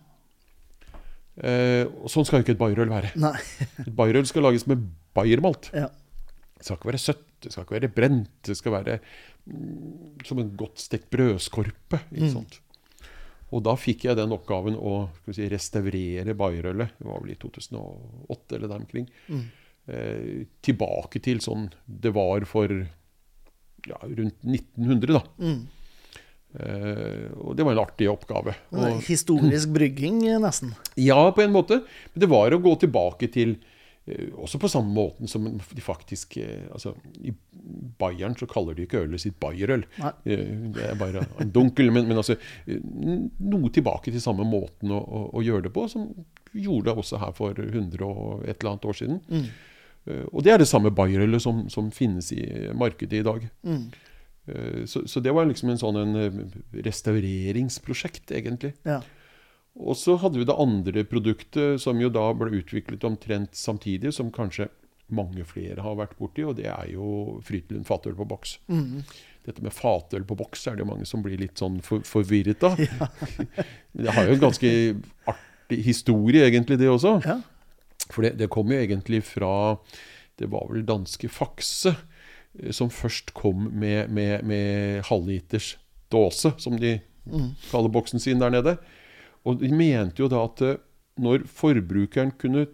[1.40, 3.12] Eh, sånn skal jo ikke et Bayer-øl være.
[3.20, 3.36] Nei.
[3.86, 4.84] Et Bayer-øl skal lages med
[5.16, 5.70] Bayer-malt.
[5.76, 5.88] Ja.
[6.58, 8.34] Det skal ikke være søtt, det skal ikke være brent.
[8.46, 8.98] Det skal være
[9.46, 12.02] mm, som en godt stekt brødskorpe.
[12.12, 12.44] Mm.
[13.52, 16.96] Og da fikk jeg den oppgaven å si, restaurere Bayer-ølet.
[17.00, 19.08] Det var vel i 2008 eller der omkring.
[19.28, 19.44] Mm.
[19.92, 25.24] Eh, tilbake til sånn det var for ja, rundt 1900, da.
[26.52, 28.54] Eh, og det var en artig oppgave.
[28.76, 30.74] Og, Historisk brygging, eh, nesten.
[31.10, 31.82] ja, på en måte.
[32.12, 33.56] Men det var å gå tilbake til
[34.04, 36.36] eh, Også på samme måten som de faktisk
[36.74, 37.32] altså, I
[38.02, 39.86] Bayern så kaller de ikke ølet sitt Bayerøl.
[40.26, 41.92] Det er bare en dunkel.
[41.94, 42.36] Men, men altså
[42.66, 46.10] noe tilbake til samme måten å, å, å gjøre det på, som
[46.52, 49.22] gjorde det også her for 100 og et eller annet år siden.
[49.30, 49.46] Mm.
[50.34, 52.42] Og det er det samme Bayerølet som, som finnes i
[52.74, 53.46] markedet i dag.
[53.62, 53.86] Mm.
[54.46, 56.38] Eh, Så, så det var liksom en sånn en eh,
[56.84, 58.74] restaureringsprosjekt, egentlig.
[58.88, 59.00] Ja.
[59.78, 64.32] Og så hadde vi det andre produktet, som jo da ble utviklet omtrent samtidig, som
[64.34, 64.68] kanskje
[65.12, 68.56] mange flere har vært borti, og det er jo Frydenlund fatøl på boks.
[68.72, 69.02] Mm.
[69.46, 72.62] Dette med fatøl på boks er det jo mange som blir litt sånn for, forvirret
[72.68, 72.80] av.
[72.80, 73.08] Ja.
[74.04, 74.70] det har jo en ganske
[75.32, 77.18] artig historie, egentlig, det også.
[77.26, 77.40] Ja.
[78.08, 79.78] For det, det kom jo egentlig fra
[80.36, 81.92] Det var vel danske Fakse
[82.74, 85.76] som først kom med, med, med halvliters
[86.12, 87.52] dåse, som de Mm.
[87.70, 88.72] kaller boksen sin der nede.
[89.46, 90.80] Og de mente jo da at eh,
[91.22, 92.64] når forbrukeren kunne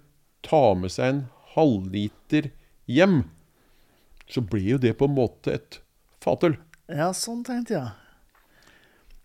[0.41, 1.19] ta med seg en
[1.53, 2.49] halvliter
[2.89, 3.27] hjem,
[4.25, 5.79] så ble jo det på en måte et
[6.25, 6.57] fatøl.
[6.89, 7.91] ja, sånn tenkte jeg.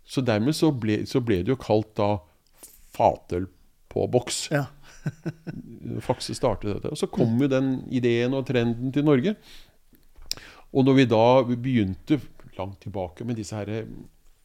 [0.03, 2.17] Så dermed så ble, så ble det jo kalt da
[2.91, 3.47] fatøl
[3.87, 4.49] på boks.
[4.51, 4.65] Ja.
[6.03, 6.91] Fakse startet dette.
[6.91, 9.37] Og så kom jo den ideen og trenden til Norge.
[10.73, 12.19] Og når vi da begynte
[12.57, 13.85] langt tilbake med disse her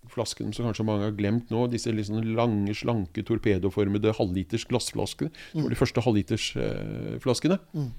[0.09, 5.67] flaskene som kanskje mange har glemt nå, disse sånn lange, slanke, torpedoformede halvliters glassflaskene, som
[5.67, 7.91] var de første halvlitersflaskene, Mm.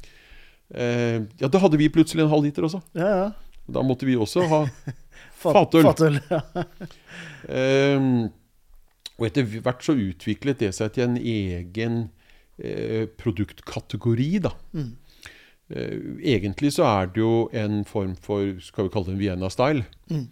[0.74, 2.82] eh, ja, da hadde vi plutselig en halvliter også.
[2.98, 3.32] Ja, ja.
[3.70, 4.64] Da måtte vi også ha
[5.44, 5.84] Fatøl.
[5.86, 6.18] Fatøl.
[6.32, 6.42] Ja.
[7.60, 8.30] eh,
[9.20, 12.10] og etter hvert så utviklet det seg til en egen
[12.58, 14.54] eh, produktkategori, da.
[14.74, 14.96] Mm.
[15.70, 15.98] Eh,
[16.36, 19.86] egentlig så er det jo en form for, skal vi kalle det en Vienna-style.
[20.10, 20.26] Mm.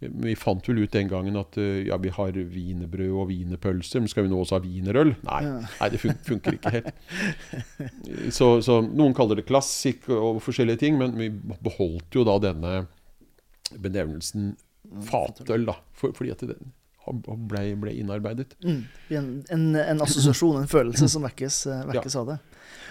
[0.00, 4.08] Vi fant vel ut den gangen at eh, ja, vi har wienerbrød og wienerpølser, men
[4.08, 5.12] skal vi nå også ha wienerøl?
[5.26, 7.04] Nei, nei det fun funker ikke helt.
[8.36, 12.74] Så, så noen kaller det klassikk og forskjellige ting, men vi beholdt jo da denne
[13.70, 14.54] benevnelsen
[15.06, 16.56] fatøl, da, for, fordi at det
[17.50, 18.54] ble, ble innarbeidet.
[18.64, 18.80] Mm.
[19.18, 22.22] En, en, en assosiasjon, en følelse som vekkes, vekkes ja.
[22.22, 22.38] av det.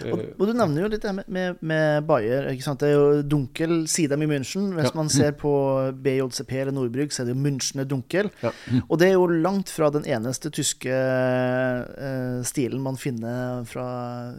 [0.00, 2.46] Og, Eh, og Du nevner jo litt det med, med, med Bayer.
[2.54, 2.80] ikke sant?
[2.80, 4.70] Det er jo dunkel side i München.
[4.74, 4.96] Hvis Ja.
[4.96, 5.52] man ser på
[6.00, 8.30] BJCP eller Nordbrygg, så er det jo München er dunkel.
[8.42, 8.52] Ja.
[8.88, 13.86] Og det er jo langt fra den eneste tyske eh, stilen man finner fra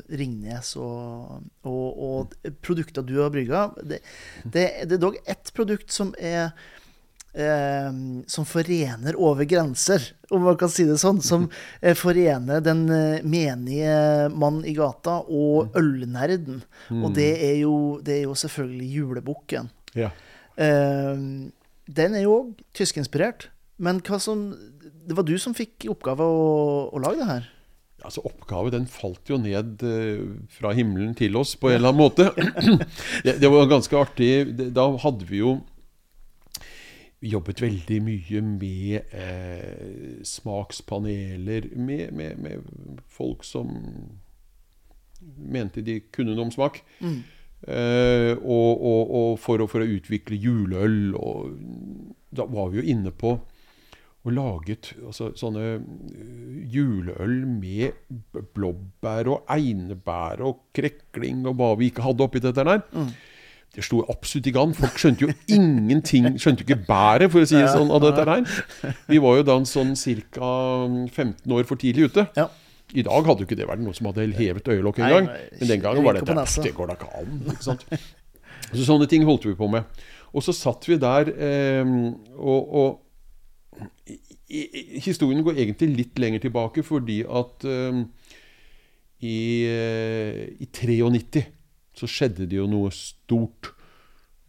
[0.10, 3.68] Ringnes og, og, og produkter du har brygga.
[3.84, 4.02] Det,
[4.46, 6.52] det, det er dog ett produkt som er
[7.34, 7.92] eh,
[8.28, 11.22] som forener over grenser, om man kan si det sånn.
[11.24, 11.48] Som
[11.82, 16.62] eh, forener den eh, menige mann i gata og ølnerden.
[17.02, 19.74] Og det er, jo, det er jo selvfølgelig julebukken.
[19.98, 20.12] ja.
[20.62, 21.18] Eh,
[21.92, 23.50] den er jo òg tyskinspirert.
[23.82, 24.52] Men hva som
[25.08, 27.48] Det var du som fikk i oppgave å, å lage det her?
[28.06, 30.22] Altså Oppgave den falt jo ned eh,
[30.54, 32.30] fra himmelen til oss på en eller annen måte.
[33.26, 34.32] det, det var ganske artig.
[34.74, 35.56] Da hadde vi jo
[37.22, 43.70] jobbet veldig mye med eh, smakspaneler, med, med, med folk som
[45.38, 46.82] mente de kunne noe om smak.
[47.62, 51.14] Eh, og, og, og for, å, for å utvikle juleøl.
[51.14, 51.56] Og
[52.34, 53.38] da var vi jo inne på
[54.22, 57.96] og laget altså, sånne øh, juleøl med
[58.54, 62.84] blåbær og einebær og krekling og hva vi ikke hadde oppi dette der.
[63.72, 64.74] Det slo absolutt ikke an.
[64.76, 66.26] Folk skjønte jo ingenting.
[66.42, 68.96] Skjønte jo ikke bæret, for å si det sånn, av dette der.
[69.08, 70.50] Vi var jo da en sånn ca.
[71.08, 72.26] 15 år for tidlig ute.
[72.36, 72.50] Ja.
[72.92, 75.30] I dag hadde jo ikke det vært noe som hadde hevet øyelokket engang.
[75.62, 76.42] Men den gangen var det der.
[76.66, 77.38] Det går da ikke an.
[77.54, 77.86] ikke sant?
[78.72, 80.04] Så sånne ting holdt vi på med.
[80.36, 81.96] Og så satt vi der, eh,
[82.36, 84.20] og, og i,
[84.52, 88.04] i, Historien går egentlig litt lenger tilbake, fordi at eh,
[89.24, 89.40] i,
[90.60, 91.48] i 93
[92.02, 93.72] så skjedde det jo noe stort.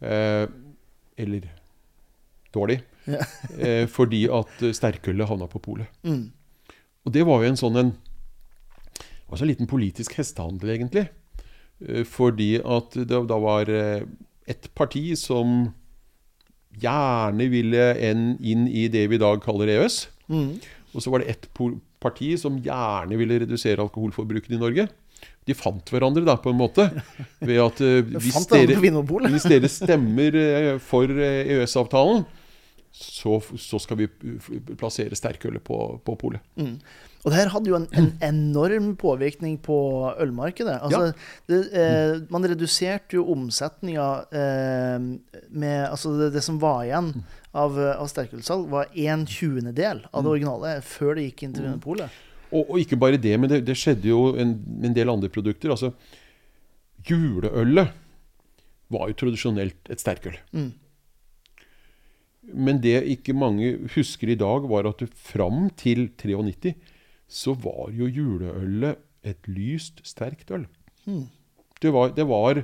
[0.03, 0.45] Eh,
[1.21, 1.45] eller
[2.53, 2.79] dårlig.
[3.05, 3.21] Ja.
[3.65, 5.91] eh, fordi at eh, sterkølet havna på polet.
[6.07, 6.31] Mm.
[7.03, 7.93] Og det var jo en sånn en
[9.03, 11.07] det var så en liten politisk hestehandel, egentlig.
[11.81, 14.03] Eh, Fordi at det da var eh,
[14.49, 15.71] et parti som
[16.81, 20.03] gjerne ville en inn i det vi i dag kaller EØS.
[20.29, 20.57] Mm.
[20.93, 21.47] Og så var det ett
[22.03, 24.87] parti som gjerne ville redusere alkoholforbruket i Norge.
[25.47, 26.89] De fant hverandre da, på en måte.
[27.43, 28.77] Ved at uh, hvis, dere,
[29.33, 31.25] hvis dere stemmer uh, for uh,
[31.55, 32.23] EØS-avtalen,
[32.93, 34.07] så, så skal vi
[34.77, 36.43] plassere sterkølet på, på polet.
[36.59, 36.77] Mm.
[37.23, 39.77] Og det her hadde jo en, en enorm påvirkning på
[40.21, 40.75] ølmarkedet.
[40.83, 41.13] Altså,
[41.47, 45.07] det, eh, man reduserte jo omsetninga eh,
[45.49, 47.13] med Altså, det, det som var igjen
[47.55, 52.21] av, av sterkølsalg, var en tjuendedel av det originale før det gikk inn til Vinmonopolet.
[52.53, 55.73] Og, og ikke bare det, men det, det skjedde jo en, en del andre produkter.
[55.73, 55.91] Altså,
[57.09, 57.91] juleølet
[58.93, 60.37] var jo tradisjonelt et sterkøl.
[60.53, 60.71] Mm.
[62.53, 66.75] Men det ikke mange husker i dag, var at fram til 93
[67.33, 70.67] så var jo juleølet et lyst, sterkt øl.
[71.07, 71.25] Mm.
[71.81, 72.59] Det var, det var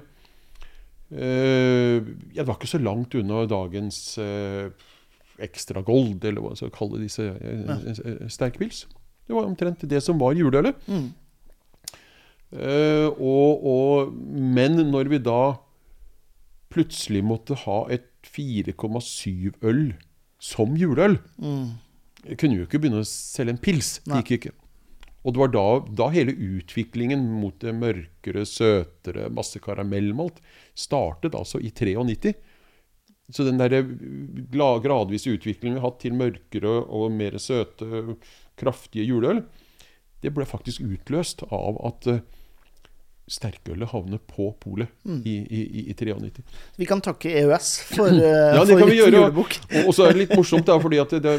[1.11, 4.71] øh, ja, Det var ikke så langt unna dagens øh,
[5.39, 8.87] Extra Gold, eller hva man skal kalle disse øh, sterkpils.
[9.29, 10.77] Det var omtrent det som var juleølet.
[10.89, 11.09] Mm.
[12.49, 15.59] Uh, og, og, men når vi da
[16.73, 19.83] plutselig måtte ha et 4,7-øl
[20.41, 21.77] som juleøl Mm.
[22.35, 24.01] Kunne jo ikke begynne å selge en pils.
[24.03, 24.51] Det gikk ikke.
[25.23, 25.63] Og det var da,
[26.01, 30.41] da hele utviklingen mot det mørkere, søtere, masse karamellmalt
[30.75, 32.33] startet altså i 93.
[33.31, 33.83] Så den der
[34.51, 38.15] gla- gradvise utviklingen vi har hatt til mørkere og mer søte,
[38.57, 39.43] kraftige juleøl,
[40.23, 42.19] det ble faktisk utløst av at eh,
[43.29, 45.19] sterkølet havner på polet Mm.
[45.25, 46.41] i, i, i, i 93.
[46.81, 49.13] Vi kan takke EØS for, eh, Ja, det for, kan vi gjøre.
[49.21, 49.53] julebok.
[49.69, 51.35] Og, og så er det litt morsomt, da, fordi at det,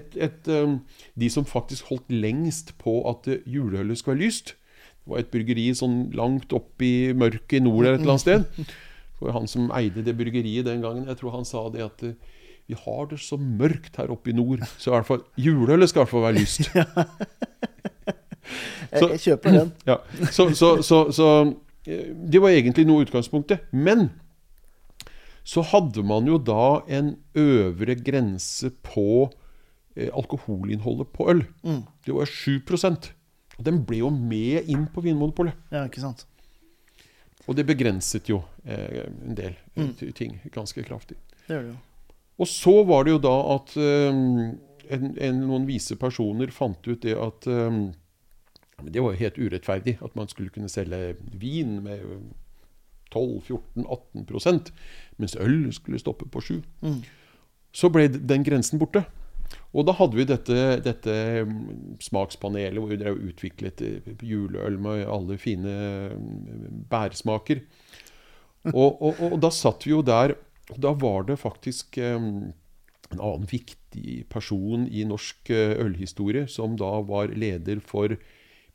[0.00, 0.78] et, et, um,
[1.18, 4.54] de som faktisk holdt lengst på at eh, juleølet skulle være lyst,
[5.02, 8.22] det var et bryggeri sånn langt oppe i mørket i nord eller et eller annet
[8.28, 8.72] sted.
[9.22, 12.16] For han som eide det bryggeriet den gangen, jeg tror han sa det at eh,
[12.70, 16.02] vi har det så mørkt her oppe i nord, så i hvert fall juleølet skal
[16.02, 16.68] i hvert fall være lyst.
[18.92, 19.70] Jeg, jeg kjøper den.
[19.88, 19.94] Ja,
[20.28, 21.28] så, så, så, så
[21.88, 23.64] eh, det var egentlig noe utgangspunktet.
[23.72, 24.10] Men
[25.48, 29.30] så hadde man jo da en øvre grense på
[29.96, 31.40] eh, alkoholinnholdet på øl.
[31.64, 31.80] Mm.
[32.04, 33.08] Det var 7%
[33.58, 35.56] Og den ble jo med inn på Vinmonopolet.
[35.72, 36.26] Ja, ikke sant.
[37.48, 40.12] Og det begrenset jo eh, en del eh, Mm.
[40.14, 41.16] ting ganske kraftig.
[41.48, 41.76] Det det.
[42.38, 44.12] Og så var det jo da at eh,
[44.94, 47.80] en, en, noen vise personer fant ut det at eh,
[48.82, 52.00] Det var jo helt urettferdig at man skulle kunne selge vin med
[53.14, 54.70] 12-14-18%
[55.18, 57.02] mens øl skulle stoppe på 7 Mm.
[57.72, 59.04] Så ble den grensen borte.
[59.72, 61.14] Og da hadde vi dette, dette
[61.48, 65.72] mm, smakspanelet hvor vi drev utviklet eh, juleøl med alle fine
[66.92, 67.62] bæresmaker.
[67.62, 67.62] bærsmaker.
[68.72, 70.36] Og, og, og da satt vi jo der
[70.70, 72.52] og Da var det faktisk eh, en
[73.18, 78.14] annen viktig person i norsk eh, ølhistorie som da var leder for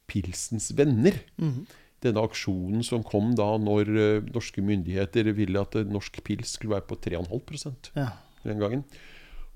[0.08, 1.16] Pilsens Venner.
[1.42, 1.66] Mhm.
[2.06, 3.90] Denne aksjonen som kom da når
[4.30, 8.12] norske myndigheter ville at norsk pils skulle være på 3,5% Ja.
[8.44, 8.84] den gangen.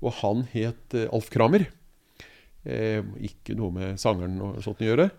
[0.02, 1.66] Og han het eh, Alf Kramer.
[2.62, 5.10] Eh, ikke noe med sangeren og sånt å gjøre.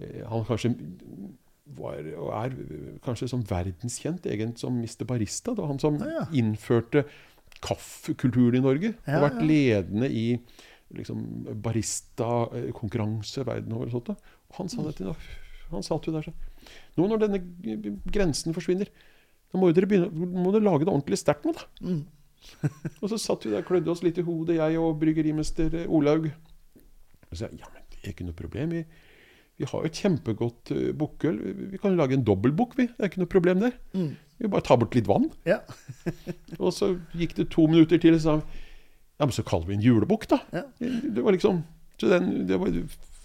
[0.00, 0.74] Eh, han kanskje
[1.76, 2.54] var, og er
[3.04, 5.04] kanskje som verdenskjent egentlig som Mr.
[5.08, 5.52] Barista.
[5.54, 6.26] Det var han som Ja, ja.
[6.36, 7.06] innførte
[7.64, 8.94] kaffekulturen i Norge.
[9.06, 10.26] Ja, har vært ledende i
[10.94, 11.24] liksom,
[11.64, 13.88] barista-konkurranse verden over.
[13.88, 14.36] Og, sånt, da.
[14.60, 15.12] Han sa, det til,
[15.72, 16.32] han satt jo der så
[16.96, 17.38] Nå når denne
[18.10, 18.88] grensen forsvinner,
[19.52, 21.66] da må jo dere begynne, må dere lage det ordentlig sterkt nå, da.
[21.84, 22.00] Mm.
[23.00, 25.90] og så satt vi der, og klødde oss litt i hodet, jeg og bryggerimester eh,
[25.90, 26.28] Olaug.
[27.26, 28.76] Og så sa ja, men det er ikke noe problem.
[28.76, 28.84] Vi,
[29.56, 31.40] vi har jo et kjempegodt uh, bukkøl.
[31.42, 32.88] Vi, vi kan jo lage en dobbeltbukk, vi.
[32.92, 33.74] Det er ikke noe problem der.
[33.96, 34.12] Mm.
[34.36, 35.30] Vi bare tar bort litt vann.
[35.48, 35.62] Ja.
[36.62, 38.62] Og så gikk det to minutter til, og så sa
[39.16, 40.42] ja, men så kaller vi en julebukk, da.
[40.52, 40.62] Ja.
[40.76, 41.62] Det var liksom
[41.96, 42.68] så den, det var,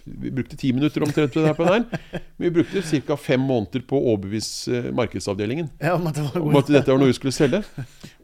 [0.04, 2.21] Vi brukte ti minutter omtrent på det her, på den her.
[2.38, 3.17] Men vi brukte ca.
[3.19, 7.36] fem måneder på å overbevise eh, markedsavdelingen ja, om at dette var noe vi skulle
[7.36, 7.62] selge.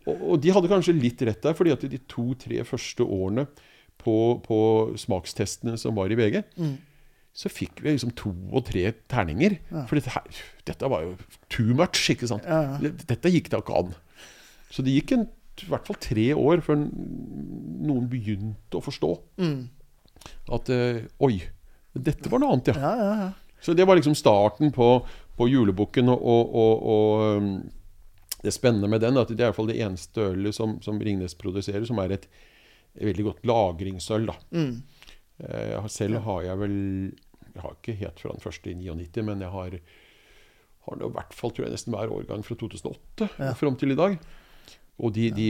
[0.07, 3.47] Og, de hadde kanskje litt rett der, fordi at de to-tre første årene
[3.99, 4.13] på,
[4.45, 4.57] på
[4.99, 6.75] smakstestene som var i VG, Mm.
[7.37, 9.57] så fikk vi liksom to og tre terninger.
[9.71, 9.83] Ja.
[9.89, 11.15] For dette, her, dette var jo
[11.53, 12.45] too much, ikke sant.
[12.47, 12.91] Ja, ja.
[13.09, 13.91] Dette gikk da ikke an.
[14.73, 15.27] Så det gikk en,
[15.61, 19.67] i hvert fall tre år før noen begynte å forstå Mm.
[20.53, 21.37] at eh, Oi,
[21.97, 23.31] dette var noe annet, ja.
[23.61, 24.87] Så det var liksom starten på,
[25.37, 26.09] på julebukken.
[26.13, 27.47] Og, og, og, og um,
[28.43, 31.85] det spennende med den er at det er det eneste ølet som, som Ringnes produserer,
[31.89, 32.27] som er et
[32.97, 34.29] veldig godt lagringsøl.
[34.51, 34.75] Mm.
[35.39, 36.77] Eh, selv har jeg vel
[37.53, 39.77] Jeg har ikke helt fra den første i 99, men jeg har,
[40.85, 43.53] har det i hvert fall tror jeg, nesten hver årgang fra 2008 Ja.
[43.57, 44.17] fram til i dag.
[44.99, 45.47] Og de, de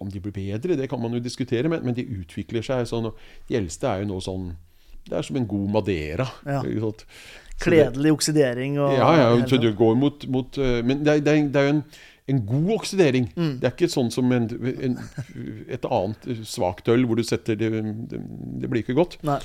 [0.00, 3.10] Om de blir bedre, det kan man jo diskutere, men, men de utvikler seg sånn.
[3.48, 4.54] De eldste er jo nå sånn
[5.04, 6.26] Det er som en god Madeira.
[6.46, 6.62] Ja.
[7.62, 11.36] Kledelig oksidering og ja, ja, så det du går mot, mot eh, Men det det
[11.54, 11.82] det er jo en,
[12.26, 13.28] en god oksidering.
[13.36, 13.52] Mm.
[13.60, 14.48] Det er ikke sånn som en,
[14.88, 14.96] en,
[15.68, 17.70] et annet svakt øl hvor du setter Det,
[18.10, 18.20] det,
[18.62, 19.18] det blir ikke godt.
[19.22, 19.38] Nei.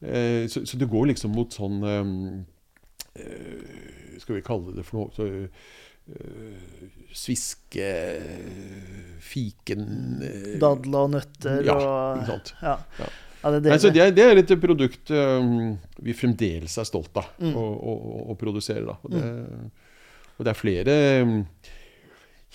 [0.00, 2.12] Eh, så, så det går liksom mot sånn eh,
[3.18, 6.84] eh, Skal vi kalle det for noe så, eh,
[7.18, 7.88] Sviske
[9.24, 9.88] Fiken
[10.62, 12.52] Dadler og nøtter Ja, og.
[12.62, 12.76] Ja.
[13.48, 13.54] Ja.
[13.56, 13.72] Det det.
[13.72, 17.54] Nei, så det, det er et produkt um, vi fremdeles er stolt av Mm.
[17.56, 17.96] å, å,
[18.32, 18.84] å produsere.
[18.84, 18.98] Da.
[19.02, 19.24] Og, det,
[20.36, 21.34] og det er flere um,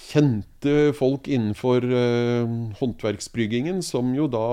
[0.08, 4.48] kjente folk innenfor uh, håndverksbryggingen som jo da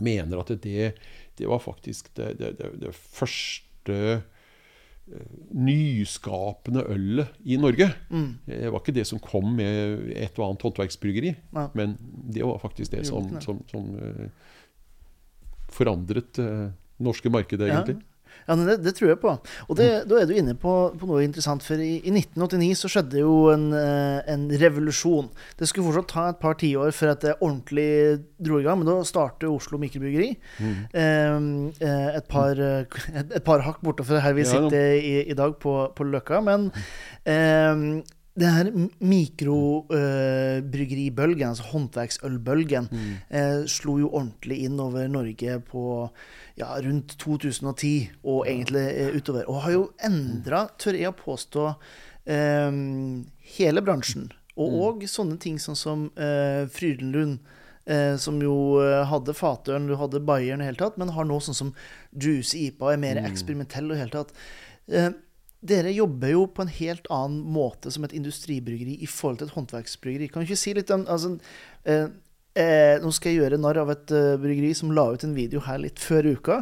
[0.00, 0.92] mener at det,
[1.38, 7.90] det var faktisk det, det, det, det første eh, nyskapende ølet i Norge.
[8.08, 8.30] Mm.
[8.46, 11.66] Det var ikke det som kom med et og annet håndverksbryggeri, ja.
[11.76, 14.30] men det var faktisk det som, som, som eh,
[15.74, 16.50] forandret det
[17.00, 18.00] norske markedet, egentlig.
[18.48, 19.32] Ja, det, det tror jeg på.
[19.68, 22.90] Og det, da er du inne på, på noe interessant, for i, i 1989 så
[22.90, 25.28] skjedde jo en, eh, en revolusjon.
[25.58, 27.90] Det skulle fortsatt ta et par tiår før at det ordentlig
[28.42, 30.32] dro i gang, men da startet Oslo Mikrobryggeri.
[30.58, 30.78] Mm.
[30.94, 35.14] eh, et, par, eh, et, et par hakk borte fra her vi Ja, sitter i,
[35.30, 36.42] i dag, på, på Løkka.
[36.46, 36.70] Men
[37.28, 38.02] eh,
[38.38, 38.68] det her
[39.02, 42.86] mikrobryggeribølgen, altså håndverksølbølgen,
[43.28, 46.10] eh, slo jo ordentlig inn over Norge på
[46.56, 49.44] ja, rundt 2010 og egentlig eh, utover.
[49.50, 51.74] Og har jo endra, tør jeg å påstå,
[52.26, 52.70] eh,
[53.58, 54.30] hele bransjen.
[54.60, 57.38] Og òg sånne ting sånn som eh, Frydenlund.
[57.90, 61.40] Eh, som jo eh, hadde fatøren, du hadde Bayern i hele tatt, men har nå
[61.42, 61.72] sånn som
[62.12, 64.30] Juice IPA, er mer eksperimentell og i hele tatt.
[64.92, 65.10] Eh,
[65.60, 69.56] dere jobber jo på en helt annen måte som et industribryggeri i forhold til et
[69.58, 70.30] håndverksbryggeri.
[70.32, 71.34] Kan du ikke si litt om altså,
[71.84, 72.06] eh,
[72.56, 75.60] eh, Nå skal jeg gjøre narr av et eh, bryggeri som la ut en video
[75.66, 76.58] her litt før uka.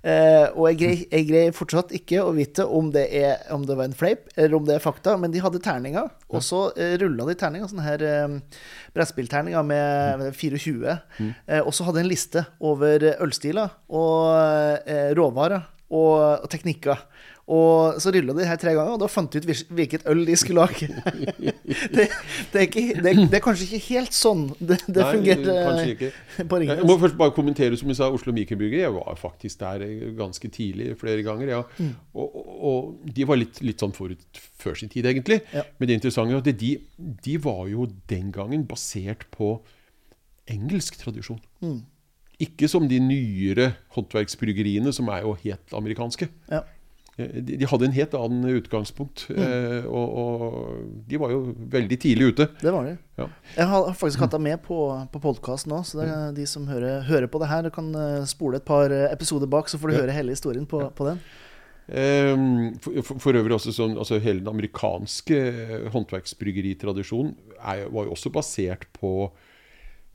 [0.00, 3.76] Eh, og jeg greier, jeg greier fortsatt ikke å vite om det, er, om det
[3.76, 6.08] var en fleip eller om det er fakta, men de hadde terninger.
[6.32, 8.60] Og så eh, rulla de terninger, sånne her eh,
[8.96, 11.00] brettspillterninger med med 24.
[11.20, 17.00] Eh, og så hadde de en liste over ølstiler og eh, råvarer og, og teknikker.
[17.48, 20.34] Og så rulla de her tre ganger, og da fant de ut hvilket øl de
[20.36, 20.88] skulle lage.
[21.96, 22.04] det,
[22.52, 26.42] det, er ikke, det, det er kanskje ikke helt sånn det, det Nei, fungerer eh,
[26.50, 28.82] på Jeg må først bare kommentere som du sa, Oslo Mikrobryggeri.
[28.84, 31.54] Jeg var faktisk der eh, ganske tidlig flere ganger.
[31.54, 31.62] Ja.
[31.80, 31.94] Mm.
[32.12, 35.40] Og, og, og de var litt, litt sånn forut før sin tid, egentlig.
[35.56, 35.64] Ja.
[35.80, 36.74] Men det interessante er at de,
[37.24, 39.54] de var jo den gangen basert på
[40.52, 41.40] engelsk tradisjon.
[41.64, 41.80] Mm.
[42.40, 46.28] Ikke som de nyere håndverksbryggeriene, som er jo helt amerikanske.
[46.52, 46.60] Ja.
[47.18, 51.40] Eh, De, de hadde en helt annen utgangspunkt, eh, og, og de var jo
[51.72, 52.46] veldig tidlig ute.
[52.62, 52.92] Det var de.
[53.18, 53.26] Ja.
[53.56, 54.78] Jeg har faktisk hatt deg med på,
[55.10, 58.22] på podkasten òg, så det er de som hører, hører på det her, kan eh,
[58.30, 60.04] spole et par eh, episoder bak, så får du Ja.
[60.04, 61.18] høre hele historien på, på den.
[61.88, 65.38] Ehm, For, for, for øvrig også sånn, altså Hele den amerikanske
[65.94, 69.30] håndverksbryggeritradisjonen er, var jo også basert på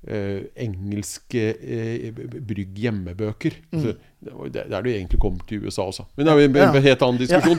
[0.07, 3.57] eh, engelske eh, brygg hjemmebøker.
[3.73, 6.07] Altså, det, er der du egentlig kommer til USA også.
[6.15, 7.57] Men det er jo en, en en helt annen diskusjon.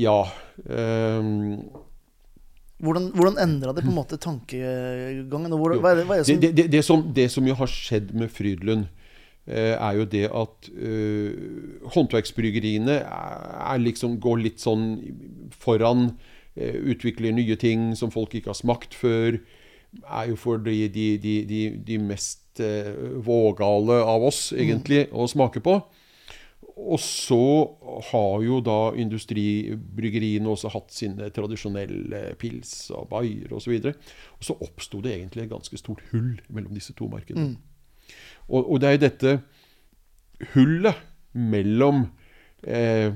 [0.00, 0.18] Ja
[0.70, 1.90] um
[2.80, 5.52] Hvordan, hvordan endra det på en måte tankegangen?
[5.52, 7.56] Hvordan, hva, er det, hva er det som det, det, det, som, det som jo
[7.58, 8.86] har skjedd med Frydlund,
[9.44, 13.44] eh, er jo det at eh, håndverksbryggeriene er,
[13.74, 14.86] er liksom går litt sånn
[15.52, 16.14] foran.
[16.56, 19.38] eh, utvikler nye ting som folk ikke har smakt før.
[20.06, 22.92] Er jo for de, de, de, de, mest eh,
[23.26, 25.80] vågale av oss, egentlig, å smake på.
[26.80, 27.40] Og så
[28.10, 33.74] har jo da industribryggeriene også hatt sine tradisjonelle pils og bayer osv.
[33.82, 37.58] Og, så, så oppsto det egentlig et ganske stort hull mellom disse to markedene.
[38.48, 39.34] Og, og det er jo dette
[40.54, 41.02] hullet
[41.36, 42.06] mellom
[42.64, 43.12] eh,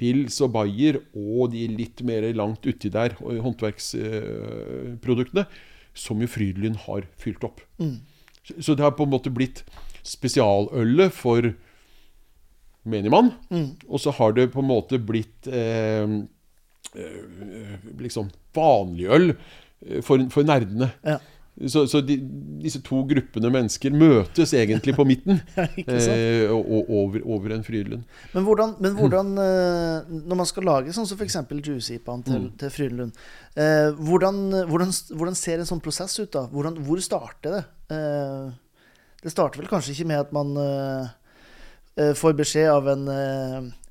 [0.00, 5.46] pils og bayer og de litt mer langt uti der, håndverksproduktene, håndverksproduktene,
[5.94, 7.60] som jo Frydenlund har fylt opp.
[8.44, 9.64] Så, så det har på en måte blitt
[10.04, 11.54] spesialølet for
[12.84, 13.32] menigmann.
[13.88, 16.04] Og så har det på en måte blitt eh,
[16.94, 20.90] eh, liksom vanlig øl eh, for, for nerdene.
[21.06, 21.18] Ja.
[21.54, 22.16] Så, så de,
[22.64, 25.36] disse to gruppene mennesker møtes egentlig på midten
[25.86, 28.02] eh, og, over, over en Frydenlund.
[28.32, 30.16] Men hvordan, men hvordan mm.
[30.26, 31.38] Når man skal lage sånn som f.eks.
[31.54, 33.20] Juice-IPA-en til, til Frydenlund,
[33.54, 36.42] eh, hvordan, hvordan, hvordan ser en sånn prosess ut da?
[36.50, 37.62] Hvordan, hvor starter det?
[37.94, 38.50] Eh,
[39.22, 41.14] det starter vel kanskje ikke med at man eh,
[42.02, 43.06] eh, får beskjed av en,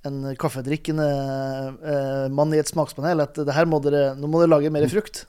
[0.04, 1.08] en kaffedrikkende
[2.36, 5.24] mann i et smakspanel at det her må dere, nå må dere lage mer frukt.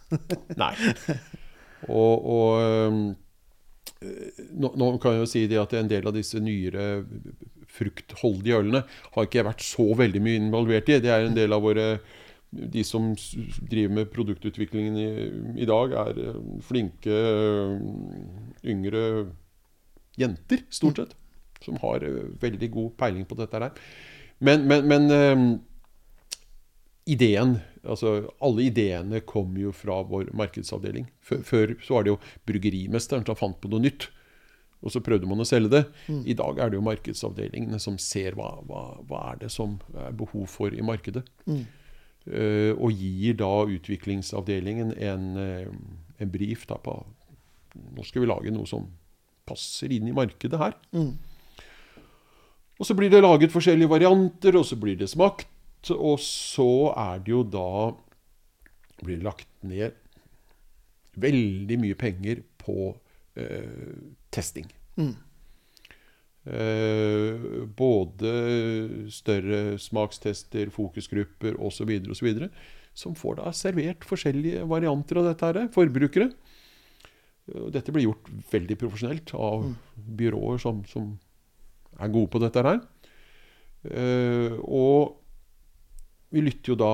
[0.59, 0.75] Nei.
[1.89, 3.15] Og, og
[4.53, 7.05] nå, nå kan jeg jo si at en del av disse nyere
[7.75, 11.01] fruktholdige ølene har ikke jeg vært så veldig mye involvert i.
[11.03, 11.89] Det er en del av våre
[12.55, 13.09] De som
[13.67, 15.09] driver med produktutviklingen i,
[15.65, 17.81] i dag, er øh, flinke øh,
[18.63, 19.01] yngre
[20.15, 21.17] jenter, stort sett.
[21.65, 22.07] Som har
[22.39, 23.75] veldig god peiling på dette her.
[24.39, 25.49] Men, men, men øhm,
[27.11, 31.05] ideen altså Alle ideene kom jo fra vår markedsavdeling.
[31.21, 34.09] Før, før så var det jo bryggerimesteren som fant på noe nytt.
[34.85, 35.83] Og så prøvde man å selge det.
[36.29, 40.17] I dag er det jo markedsavdelingene som ser hva, hva, hva er det som er
[40.17, 41.25] behov for i markedet.
[42.25, 46.97] Eh, og gir da utviklingsavdelingen en, uh, en brief da på
[47.75, 48.85] Nå skal vi lage noe som
[49.49, 50.77] passer inn i markedet her.
[52.79, 55.49] Og så blir det laget forskjellige varianter, og så blir det smakt.
[55.93, 57.93] Og så er det jo da
[59.05, 59.97] blir det lagt ned
[61.21, 62.95] veldig mye penger på
[63.39, 63.95] eh,
[64.35, 64.71] testing.
[66.45, 67.45] Eh,
[67.77, 68.33] både
[69.13, 71.93] større smakstester, fokusgrupper osv.
[72.13, 72.49] osv.
[72.95, 76.31] Som får da servert forskjellige varianter av dette her, forbrukere.
[77.75, 79.67] Dette blir gjort veldig profesjonelt av
[80.17, 81.11] byråer som, som
[82.01, 82.81] er gode på dette her.
[83.85, 85.24] Eh, og
[86.35, 86.93] vi lytter jo da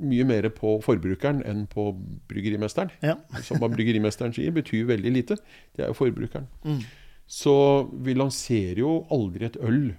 [0.00, 1.90] mye mer på forbrukeren enn på
[2.30, 2.92] bryggerimesteren.
[3.04, 3.18] Ja.
[3.46, 5.38] Som hva bryggerimesteren sier, betyr veldig lite.
[5.76, 6.48] Det er jo forbrukeren.
[6.64, 6.82] Mm.
[7.30, 7.54] Så
[8.02, 9.92] vi lanserer jo aldri et øl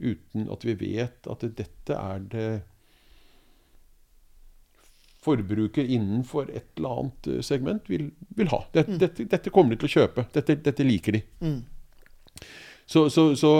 [0.00, 2.50] uten at vi vet at dette er det
[5.20, 8.62] forbruker innenfor et eller annet eh, segment vil, vil ha.
[8.72, 10.24] Dette, dette, dette kommer de til å kjøpe.
[10.32, 11.20] Dette, dette liker de.
[11.44, 11.58] Mm.
[12.88, 13.52] Så, så, så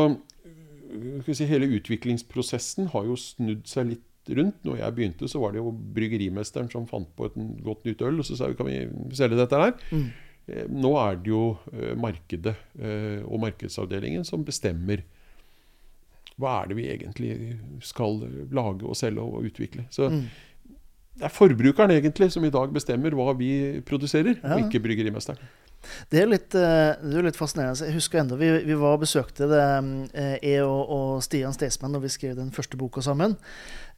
[1.26, 4.56] vi si, hele utviklingsprosessen har jo snudd seg litt rundt.
[4.64, 8.18] Når jeg begynte, så var det jo bryggerimesteren som fant på et godt nytt øl,
[8.20, 9.72] og så sa vi kan vi selge dette her.
[9.90, 10.10] Mm.
[10.48, 15.02] Eh, Nå er det jo eh, markedet eh, og markedsavdelingen som bestemmer
[16.40, 17.32] hva er det vi egentlig
[17.84, 19.84] skal lage og selge og utvikle.
[19.92, 20.22] Så Mm.
[21.18, 24.54] det er forbrukeren egentlig som i dag bestemmer hva vi produserer, Ja.
[24.56, 25.36] og ikke bryggerimesteren.
[26.10, 26.60] Det er litt, det
[27.16, 27.84] er litt fascinerende.
[27.86, 32.00] Jeg husker enda vi, vi var og besøkte det, jeg og, og Stian Staysman når
[32.02, 33.36] vi skrev den første boka sammen.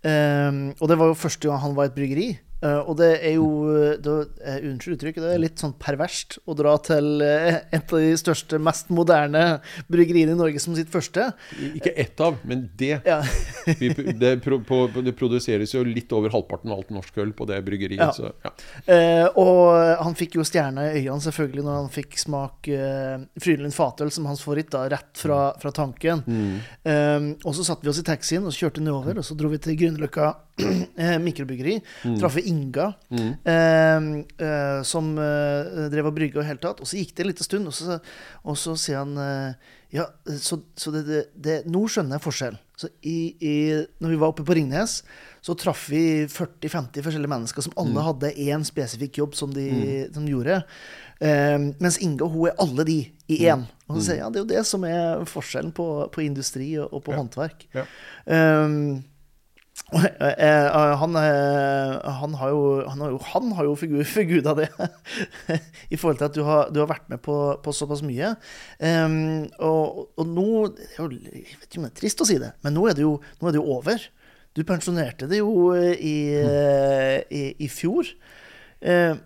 [0.02, 2.30] Eh, og det var jo første gang han var i et bryggeri.
[2.62, 3.46] Uh, og det er jo
[3.98, 4.12] det,
[4.46, 8.12] eh, Unnskyld uttrykket, det er litt sånn perverst å dra til uh, et av de
[8.20, 9.58] største, mest moderne
[9.90, 11.32] bryggeriene i Norge som sitt første.
[11.72, 13.00] Ikke ett av, men det.
[13.08, 13.18] Ja.
[13.80, 17.48] Vi, det, pro, på, det produseres jo litt over halvparten av alt norsk øl på
[17.50, 18.04] det bryggeriet.
[18.04, 18.12] Ja.
[18.14, 18.54] Så, ja.
[18.86, 23.74] Uh, og han fikk jo stjerna i øynene selvfølgelig når han fikk smake uh, Frydenlund
[23.74, 26.22] fatøl som hans favoritt, da, rett fra, fra tanken.
[26.86, 29.50] Eh, og så satte vi oss i taxien og så kjørte nedover, og så dro
[29.50, 31.76] vi til Grünerløkka mikrobryggeri.
[32.04, 32.16] Mm.
[32.20, 34.08] Traff Inga, eh,
[34.46, 36.80] eh, som eh, drev og brygga i hele tatt.
[36.82, 37.98] Og så gikk det en liten stund, og så,
[38.44, 40.06] og så sier han eh, Ja,
[40.40, 42.54] så, så det, det, det Nå skjønner jeg forskjell.
[42.80, 43.54] Så i, i,
[44.02, 45.02] når vi var oppe på Ringnes,
[45.44, 49.66] så traff vi 40-50 forskjellige mennesker som alle hadde én spesifikk jobb som de,
[50.14, 50.56] som de gjorde.
[51.22, 52.98] Eh, mens Inga hun er alle de
[53.30, 53.66] i én.
[53.86, 56.72] Og så sier jeg ja, det er jo det som er forskjellen på, på industri
[56.80, 57.20] og, og på Ja.
[57.22, 57.66] håndverk.
[57.76, 57.86] Ja.
[58.26, 59.11] Um, Eh,
[59.92, 64.68] han, eh, han har jo Han har jo, han har jo figur, forguda det,
[65.90, 68.34] i forhold til at du har, du har vært med på, på såpass mye.
[68.78, 70.48] Um, og, og, nå
[70.96, 73.18] Jeg vet ikke om det er trist å si det, men nå er det jo,
[73.40, 74.08] er det jo over.
[74.52, 76.16] Du pensjonerte det jo i,
[77.32, 78.08] i, i fjor.
[78.84, 79.16] Uh,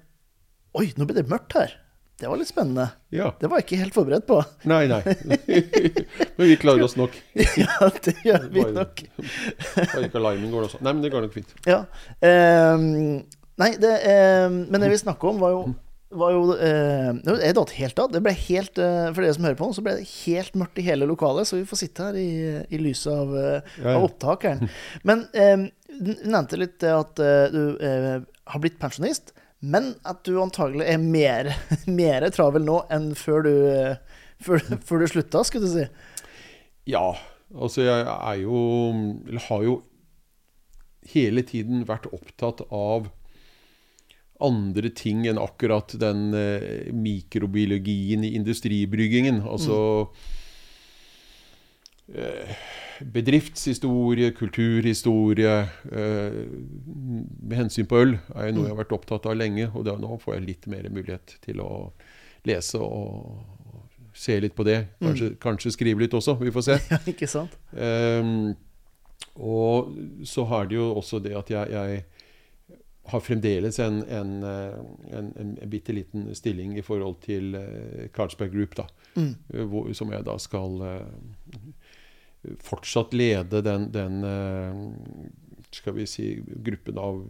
[0.78, 1.74] oi, nå ble det mørkt her.
[2.16, 2.86] Det var litt spennende.
[3.12, 3.30] Ja.
[3.40, 4.38] Det var jeg ikke helt forberedt på.
[4.70, 5.02] Nei, nei.
[6.38, 7.16] men vi klarer oss nok.
[7.60, 9.02] ja, det gjør vi nok.
[9.76, 10.80] Bare ikke alarmen går også.
[10.80, 11.52] Nei, men det går nok fint.
[11.68, 11.82] Ja.
[12.24, 12.86] Um,
[13.60, 13.92] nei, det
[14.48, 15.66] um, Men det vi snakker om, var jo
[16.14, 17.08] var jo eh,
[17.42, 18.12] Jeg datt helt av.
[18.14, 20.84] Det ble helt, eh, For dere som hører på, så ble det helt mørkt i
[20.86, 22.28] hele lokalet, så vi får sitte her i,
[22.70, 24.70] i lyset av, eh, Ja, av opptakeren.
[25.06, 30.86] Men eh, du nevnte litt at eh, du har blitt pensjonist, men at du antagelig
[30.90, 31.50] er mer,
[32.00, 33.54] mer travel nå enn før du,
[34.42, 35.86] før, før du slutta, skulle du si.
[36.86, 37.08] Ja,
[37.50, 38.58] altså jeg er jo
[39.26, 39.80] Eller har jo
[41.10, 43.08] hele tiden vært opptatt av
[44.42, 49.40] andre ting enn akkurat den eh, mikrobiologien i industribryggingen.
[49.48, 49.78] Altså
[52.12, 52.56] eh,
[53.00, 55.54] bedriftshistorie, kulturhistorie
[55.92, 56.38] eh,
[57.42, 60.18] Med hensyn på øl er jo noe jeg har vært opptatt av lenge, og nå
[60.22, 61.70] får jeg litt mer mulighet til å
[62.46, 63.56] lese og
[64.16, 64.78] se litt på det.
[65.02, 66.78] Kanskje, kanskje skrive litt også, vi får se.
[66.92, 67.56] Ja, ikke sant?
[67.76, 68.54] Ehm,
[69.36, 69.92] og
[70.24, 72.04] så har det jo også det at jeg, jeg
[73.06, 74.78] har fremdeles en, en, eh,
[75.18, 78.86] en, en, bitte liten stilling i forhold til eh, Carlsberg Group, da.
[79.14, 79.34] Mm.
[79.54, 80.80] Eh, Hvor, som jeg da skal
[82.62, 84.74] fortsatt lede den, den eh,
[85.74, 86.28] skal vi si,
[86.66, 87.22] gruppen av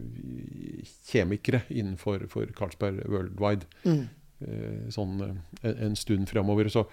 [1.09, 4.03] kjemikere innenfor for Carlsberg Worldwide Mm.
[4.45, 6.69] eh, sånn eh, en, en stund framover.
[6.73, 6.85] Så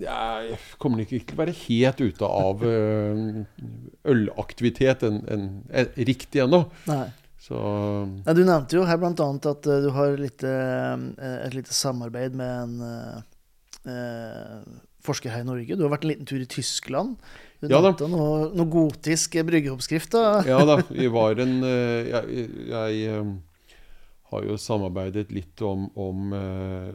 [0.00, 2.60] jeg kommer nok ikke til å være helt ute av
[4.06, 6.60] ølaktivitet en, en, en, riktig ennå.
[7.40, 7.58] Så
[8.22, 13.24] Ja, du nevnte jo her annet at du har litt, et lite samarbeid med en
[13.88, 14.62] eh,
[15.04, 15.76] forsker her i Norge.
[15.76, 17.16] Du har vært en liten tur i Tyskland.
[17.60, 20.12] Du Ja nevnte noe, noe gotisk bryggeoppskrift.
[20.14, 20.40] da.
[20.48, 23.32] ja da, vi var en eh, Jeg, jeg eh,
[24.32, 26.94] har jo samarbeidet litt om, om eh,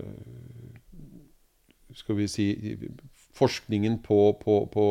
[1.93, 2.47] Skal vi si
[3.36, 4.88] Forskningen på, på, på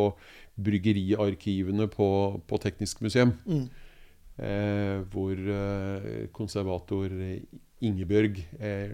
[0.61, 2.09] bryggeriarkivene på,
[2.47, 3.33] på Teknisk museum.
[3.49, 3.65] Mm.
[4.45, 5.41] Eh, hvor
[6.37, 7.09] konservator
[7.85, 8.93] Ingebjørg eh,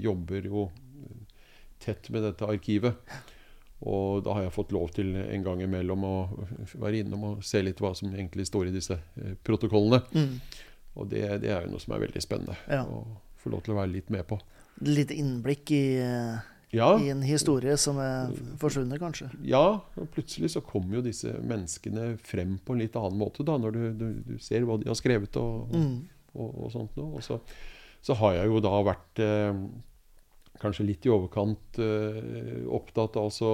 [0.00, 0.68] jobber jo
[1.84, 2.96] tett med dette arkivet.
[3.84, 6.14] Og da har jeg fått lov til en gang imellom å
[6.80, 10.00] være innom og se litt hva som egentlig står i disse eh, protokollene.
[10.14, 10.38] Mm.
[10.96, 12.84] Og det, det er jo noe som er veldig spennende Ja.
[12.86, 13.02] å
[13.42, 14.38] få lov til å være litt med på.
[14.88, 16.38] Litt innblikk i, eh,
[16.74, 19.28] Ja, i en historie som er forsvunnet, kanskje.
[19.46, 19.60] ja,
[20.00, 23.76] og plutselig så kommer jo disse menneskene frem på en litt annen måte da, når
[23.76, 26.00] du, du, du ser hva de har skrevet og, Mm.
[26.34, 27.18] og, og sånt noe.
[27.18, 27.36] Og så,
[28.02, 29.52] så har jeg jo da vært eh,
[30.62, 33.50] kanskje litt i overkant eh, opptatt av altså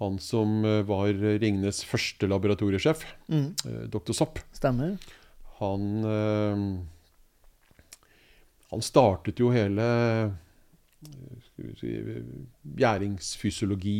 [0.00, 1.10] han som eh, var
[1.42, 3.50] Ringnes første laboratoriesjef, Mm.
[3.66, 4.14] eh, dr.
[4.16, 4.38] Sopp.
[4.56, 4.94] Stemmer.
[5.60, 6.86] Han
[8.70, 9.84] Han startet jo hele
[11.80, 11.90] si,
[12.78, 13.96] gjæringsfysiologi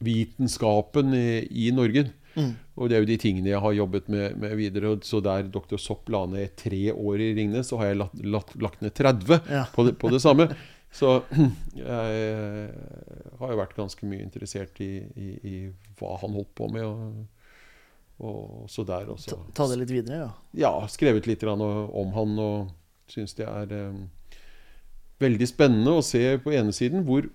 [0.00, 2.06] Vitenskapen i, i Norge.
[2.36, 2.52] Mm.
[2.76, 4.92] Og det er jo de tingene jeg har jobbet med, med videre.
[5.06, 5.76] Så der dr.
[5.80, 9.40] Sopp la ned tre år i Ringnes, så har jeg lagt, lagt, lagt ned 30
[9.50, 9.64] Ja.
[9.74, 10.50] på, det, på det samme.
[10.90, 11.20] Så
[11.78, 12.70] jeg
[13.38, 15.52] har jo vært ganske mye interessert i, i, i
[16.00, 16.82] hva han holdt på med.
[16.82, 17.28] Og,
[18.26, 19.36] og så der også.
[19.36, 20.30] Ta, ta det litt videre, ja.
[20.64, 22.72] Ja, skrevet litt om han og
[23.10, 24.00] syns det er eh,
[25.22, 27.30] veldig spennende å se på ene siden hvor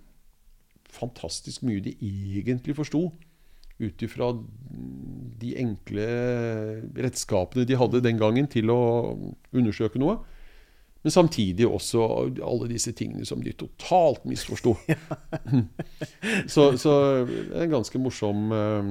[0.96, 3.08] fantastisk mye de egentlig forsto.
[3.80, 4.30] Ut ifra
[5.42, 6.06] de enkle
[6.96, 8.80] redskapene de hadde den gangen til å
[9.52, 10.18] undersøke noe.
[11.04, 12.02] Men samtidig også
[12.42, 14.74] alle disse tingene som de totalt misforsto.
[16.54, 16.96] så, så
[17.28, 18.90] er en ganske morsom eh,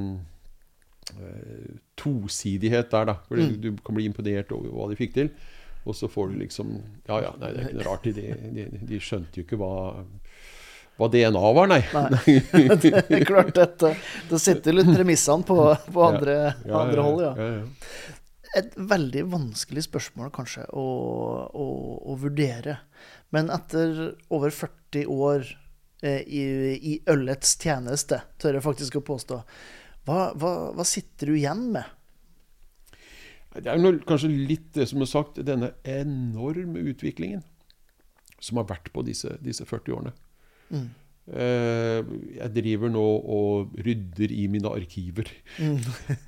[1.16, 3.16] eh, tosidighet der, da.
[3.28, 3.57] For Mm.
[3.61, 5.32] du kan bli imponert over hva de fikk til.
[5.85, 6.78] Og så får du liksom
[7.09, 8.07] Ja ja, nei, det er ikke noe rart.
[8.07, 10.05] De, de, de skjønte jo ikke hva,
[11.01, 11.80] hva DNA var, nei.
[11.95, 12.34] Nei.
[12.82, 13.95] det er klart dette.
[14.30, 15.57] Det sitter litt premissene på,
[15.90, 16.36] på andre,
[16.68, 17.32] Ja, andre hold, ja.
[17.38, 18.12] ja, ja.
[18.55, 20.84] Et veldig vanskelig spørsmål kanskje å,
[21.51, 21.64] å,
[22.07, 22.76] å vurdere.
[23.34, 25.49] Men etter over 40 år
[26.07, 26.45] eh, i,
[26.78, 29.40] i ølets tjeneste, tør jeg faktisk å påstå,
[30.07, 31.90] hva, hva, hva sitter du igjen med?
[33.55, 37.42] Det er noe- kanskje litt det som er sagt, denne enorme utviklingen
[38.42, 40.14] som har vært på disse, disse 40 årene.
[40.74, 40.92] Mm.
[41.24, 43.02] Eh, jeg driver nå
[43.32, 45.30] og rydder i mine arkiver.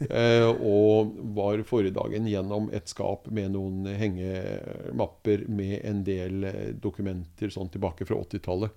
[0.07, 6.69] Eh, og var forrige dagen gjennom et skap med noen hengemapper med en del eh,
[6.73, 8.77] dokumenter sånn tilbake fra 80-tallet.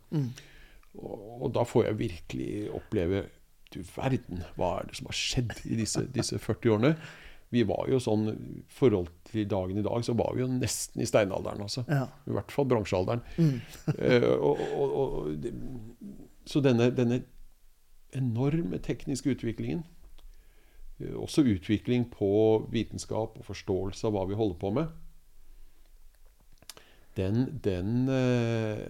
[0.97, 3.27] Og, og da får jeg virkelig oppleve
[3.69, 6.93] Du verden, hva er det som har skjedd i disse, disse 40 årene?
[7.49, 11.01] Vi var jo sånn, I forhold til dagen i dag, så var vi jo nesten
[11.01, 11.61] i steinalderen.
[11.65, 11.83] altså.
[11.89, 12.05] Ja.
[12.29, 13.25] I hvert fall bronsealderen.
[13.99, 15.45] Eh, og, og, og,
[16.45, 17.23] så denne, denne
[18.15, 19.83] enorme tekniske utviklingen,
[20.99, 22.29] eh, også utvikling på
[22.71, 24.93] vitenskap og forståelse av hva vi holder på med,
[27.17, 28.83] den, den, eh,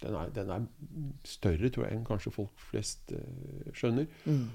[0.00, 0.68] den, er, den er
[1.26, 3.12] større, tror jeg, enn kanskje folk flest
[3.74, 4.06] skjønner.
[4.24, 4.46] Mm.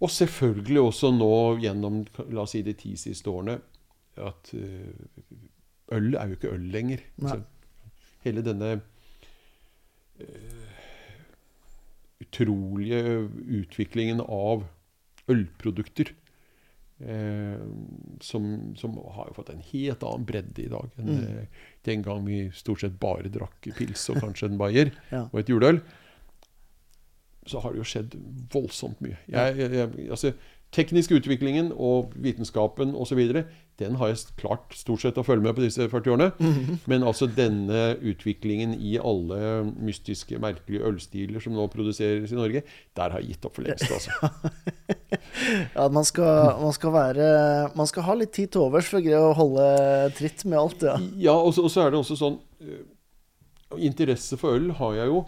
[0.00, 1.30] Og selvfølgelig også nå
[1.60, 3.58] gjennom la oss si, de ti siste årene
[4.20, 4.92] at eh,
[5.96, 7.02] øl er jo ikke øl lenger.
[8.24, 8.70] Hele denne
[10.20, 10.70] uh,
[12.20, 13.00] utrolige
[13.60, 14.64] utviklingen av
[15.30, 16.10] ølprodukter
[17.04, 17.62] uh,
[18.24, 21.46] som, som har jo fått en helt annen bredde i dag enn Mm.
[21.88, 25.26] den gang vi stort sett bare drakk pils og kanskje en bayer Ja.
[25.32, 25.80] og et juleøl
[27.48, 28.16] så har det jo skjedd
[28.52, 29.16] voldsomt mye.
[29.30, 30.32] Jeg, jeg, altså,
[30.74, 33.18] teknisk utviklingen og vitenskapen osv.
[33.80, 36.28] den har jeg klart stort sett å følge med på disse 40 årene.
[36.38, 36.78] Mhm.
[36.90, 42.62] Men altså denne utviklingen i alle mystiske, merkelige ølstiler som nå produseres i Norge,
[42.96, 43.90] der har jeg gitt opp for lengst.
[43.90, 44.10] Altså.
[45.74, 47.26] Ja, man skal, man skal være
[47.74, 49.64] Man skal ha litt tid til overs for å greie å holde
[50.18, 50.96] tritt med alt, ja.
[51.18, 52.82] Ja, og så, og så er det også sånn eh,
[53.86, 55.22] Interesse for øl har jeg jo.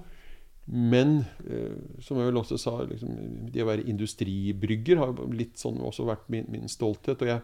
[0.66, 3.16] Men eh, som jeg vel også sa, liksom,
[3.50, 7.22] det å være industribrygger har litt sånn også vært min, min stolthet.
[7.24, 7.40] Og jeg,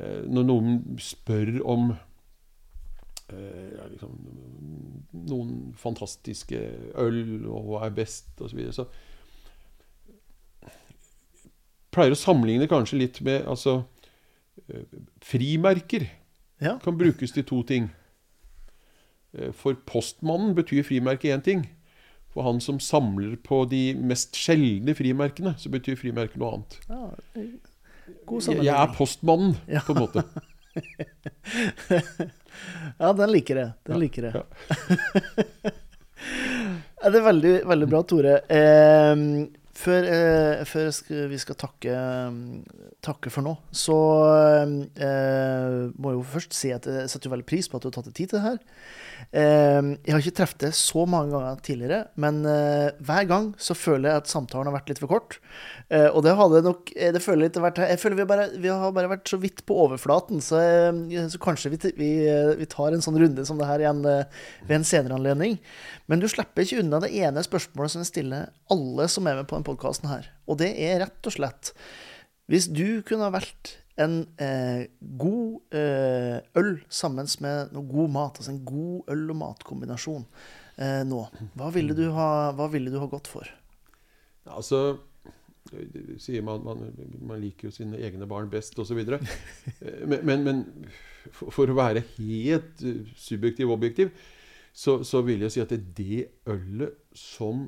[0.00, 4.16] eh, når noen spør om eh, ja, liksom,
[5.28, 6.62] noen fantastiske
[6.96, 8.88] øl, og hva er best, osv., så, videre, så
[11.92, 13.82] pleier å sammenligne kanskje litt med altså,
[15.24, 16.02] frimerker
[16.60, 16.74] Ja.
[16.82, 17.88] kan brukes til to ting.
[19.54, 21.62] For postmannen betyr frimerke én ting.
[22.38, 26.76] For han som samler på de mest sjeldne frimerkene, så betyr frimerke noe annet.
[26.86, 27.00] ja
[28.28, 29.82] god Jeg, jeg er postmannen, Ja.
[29.84, 30.22] på en måte.
[32.98, 33.72] Ja, den liker jeg.
[33.86, 34.32] Den Ja, liker jeg.
[37.12, 38.34] det er veldig, veldig bra, Tore.
[38.50, 39.22] Eh,
[39.78, 41.98] før eh, før skal, vi skal takke,
[43.04, 43.98] takke for nå, så
[44.98, 47.98] eh, må jeg jo først si at jeg setter veldig pris på at du har
[48.00, 48.58] tatt deg tid til det her.
[49.28, 53.76] Eh, jeg har ikke truffet det så mange ganger tidligere, men eh, hver gang så
[53.76, 55.38] føler jeg at samtalen har vært litt for kort.
[55.92, 58.72] Eh, og det hadde nok eh, det føler jeg vært Jeg føler vi, bare, vi
[58.72, 60.60] har bare vært så vidt på overflaten, så,
[61.32, 62.10] så kanskje vi, vi,
[62.60, 65.58] vi tar en sånn runde som det her igjen ved en senere anledning.
[66.08, 69.48] Men du slipper ikke unna det ene spørsmålet som jeg stiller alle som er med
[69.48, 70.30] på denne podkasten her.
[70.48, 71.74] Og det er rett og slett
[72.48, 74.86] Hvis du kunne ha valgt en eh,
[75.18, 80.26] god eh, øl sammen med noe god mat, altså en god øl- og matkombinasjon
[80.78, 81.24] eh, nå,
[81.58, 83.50] hva ville, du ha, hva ville du ha gått for?
[84.48, 84.98] Altså
[86.18, 86.84] sier man, man,
[87.20, 89.02] man liker jo sine egne barn best, osv.
[90.08, 90.62] Men, men, men
[91.28, 94.12] for, å være helt eh, subjektiv og objektiv,
[94.72, 97.66] så, så vil jeg si at det er det ølet som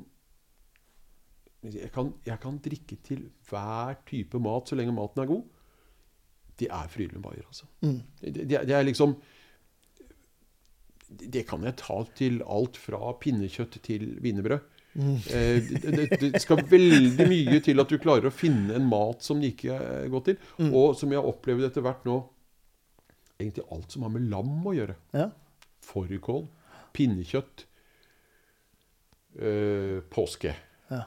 [1.61, 5.43] jeg kan, jeg kan drikke til hver type mat så lenge maten er god.
[6.61, 7.69] Det er Frydenlund Bayer, altså.
[7.85, 8.01] Mm.
[8.21, 9.15] Det, de, de er liksom
[11.31, 14.67] Det kan jeg ta til alt fra pinnekjøtt til wienerbrød.
[14.99, 19.39] Eh, det, det, skal veldig mye til at du klarer å finne en mat som
[19.43, 20.47] det ikke er godt til.
[20.71, 22.21] Og som jeg har opplevd etter hvert nå
[23.41, 24.95] Egentlig alt som har med lam å gjøre.
[25.17, 25.31] Ja.
[25.81, 26.43] Fårikål,
[26.93, 27.63] pinnekjøtt,
[29.41, 30.53] eh, påske,
[30.91, 30.99] ja.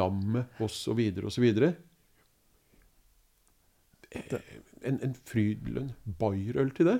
[0.00, 1.02] lammet osv.
[1.28, 1.44] osv.
[4.84, 6.98] En, en Frydlund Bayer-øl til det?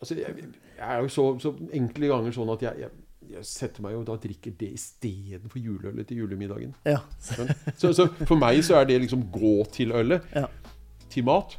[0.00, 0.34] Altså, jeg,
[0.78, 2.90] jeg er jo så, så enkle ganger sånn at jeg, jeg,
[3.34, 6.74] jeg setter meg jo da drikker det istedenfor juleølet til julemiddagen.
[6.88, 7.02] ja.
[7.20, 10.46] Så, så for meg så er det liksom gå til ølet, ja.
[11.12, 11.58] til mat.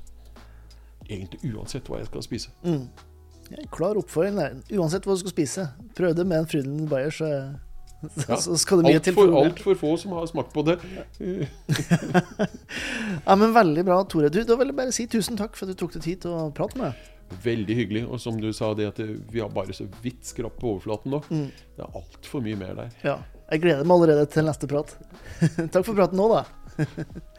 [1.08, 2.54] Egentlig uansett hva jeg skal spise.
[2.64, 2.88] Mm.
[3.52, 4.58] Ja, Klar oppfordring der.
[4.80, 5.68] Uansett hva du skal spise,
[5.98, 7.30] prøv det med en Frydenlund Bayer, så,
[8.28, 8.38] Ja.
[8.42, 9.14] så skal det mye til.
[9.14, 10.78] Altfor for alt få som har smakt på det.
[13.26, 14.30] Ja, men Veldig bra, Tore.
[14.34, 16.34] Du, Da vil jeg bare si tusen takk for at du tok deg tid til
[16.36, 17.10] å prate med meg.
[17.44, 18.02] Veldig hyggelig.
[18.12, 19.00] Og som du sa, det at
[19.32, 21.22] vi har bare så vidt skrapp på overflaten nå.
[21.30, 21.46] Mm.
[21.78, 22.90] Det er altfor mye mer der.
[23.06, 23.20] Ja,
[23.52, 24.94] Jeg gleder meg allerede til neste prat.
[25.74, 26.46] takk for praten nå, da.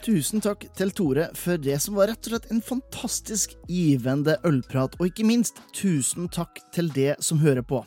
[0.05, 4.95] Tusen takk til Tore for det som var rett og slett en fantastisk givende ølprat.
[4.99, 7.81] Og ikke minst, tusen takk til det som hører på.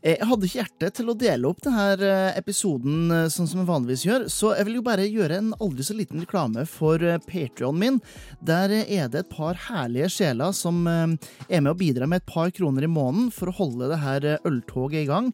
[0.00, 4.04] Eh, jeg hadde ikke hjerte til å dele opp denne episoden sånn som jeg vanligvis
[4.06, 7.98] gjør, så jeg vil jo bare gjøre en aldri så liten reklame for Patrion min.
[8.44, 12.52] Der er det et par herlige sjeler som er med og bidrar med et par
[12.54, 15.30] kroner i måneden for å holde det her øltoget i gang,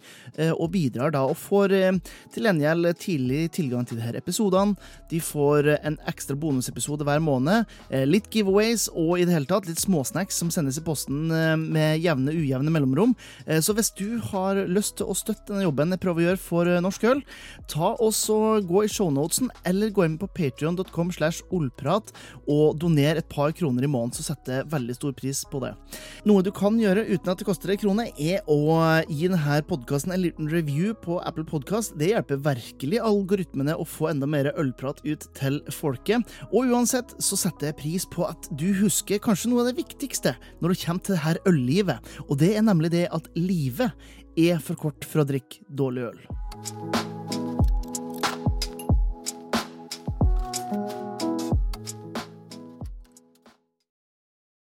[0.56, 1.74] og bidrar da og får
[2.34, 4.76] til gjengjeld tidlig tilgang til disse episodene.
[5.10, 7.66] De får en ekstra bonusepisode hver måned,
[8.08, 11.26] litt giveaways og i det hele tatt litt småsnacks som sendes i posten
[11.72, 13.16] med jevne ujevne mellomrom.
[13.46, 16.70] Så hvis du har lyst til å støtte denne jobben jeg prøver å gjøre for
[16.84, 17.22] Norsk Øl,
[17.70, 22.12] ta også gå i shownotesen eller gå inn på patrion.com slash ollprat
[22.46, 25.72] og doner et par kroner i måneden, så setter jeg veldig stor pris på det.
[26.28, 28.58] Noe du kan gjøre uten at det koster deg krone, er å
[29.08, 31.96] gi denne podkasten en liten review på Apple Podcast.
[31.98, 36.26] Det hjelper virkelig algoritmene å få enda mer ølprat ut til folket.
[36.52, 40.36] Og uansett så setter jeg pris på at du husker kanskje noe av det viktigste
[40.60, 43.94] når det kommer til det her øllivet, og det er nemlig det at livet
[44.36, 47.15] er for kort for å drikke dårlig øl.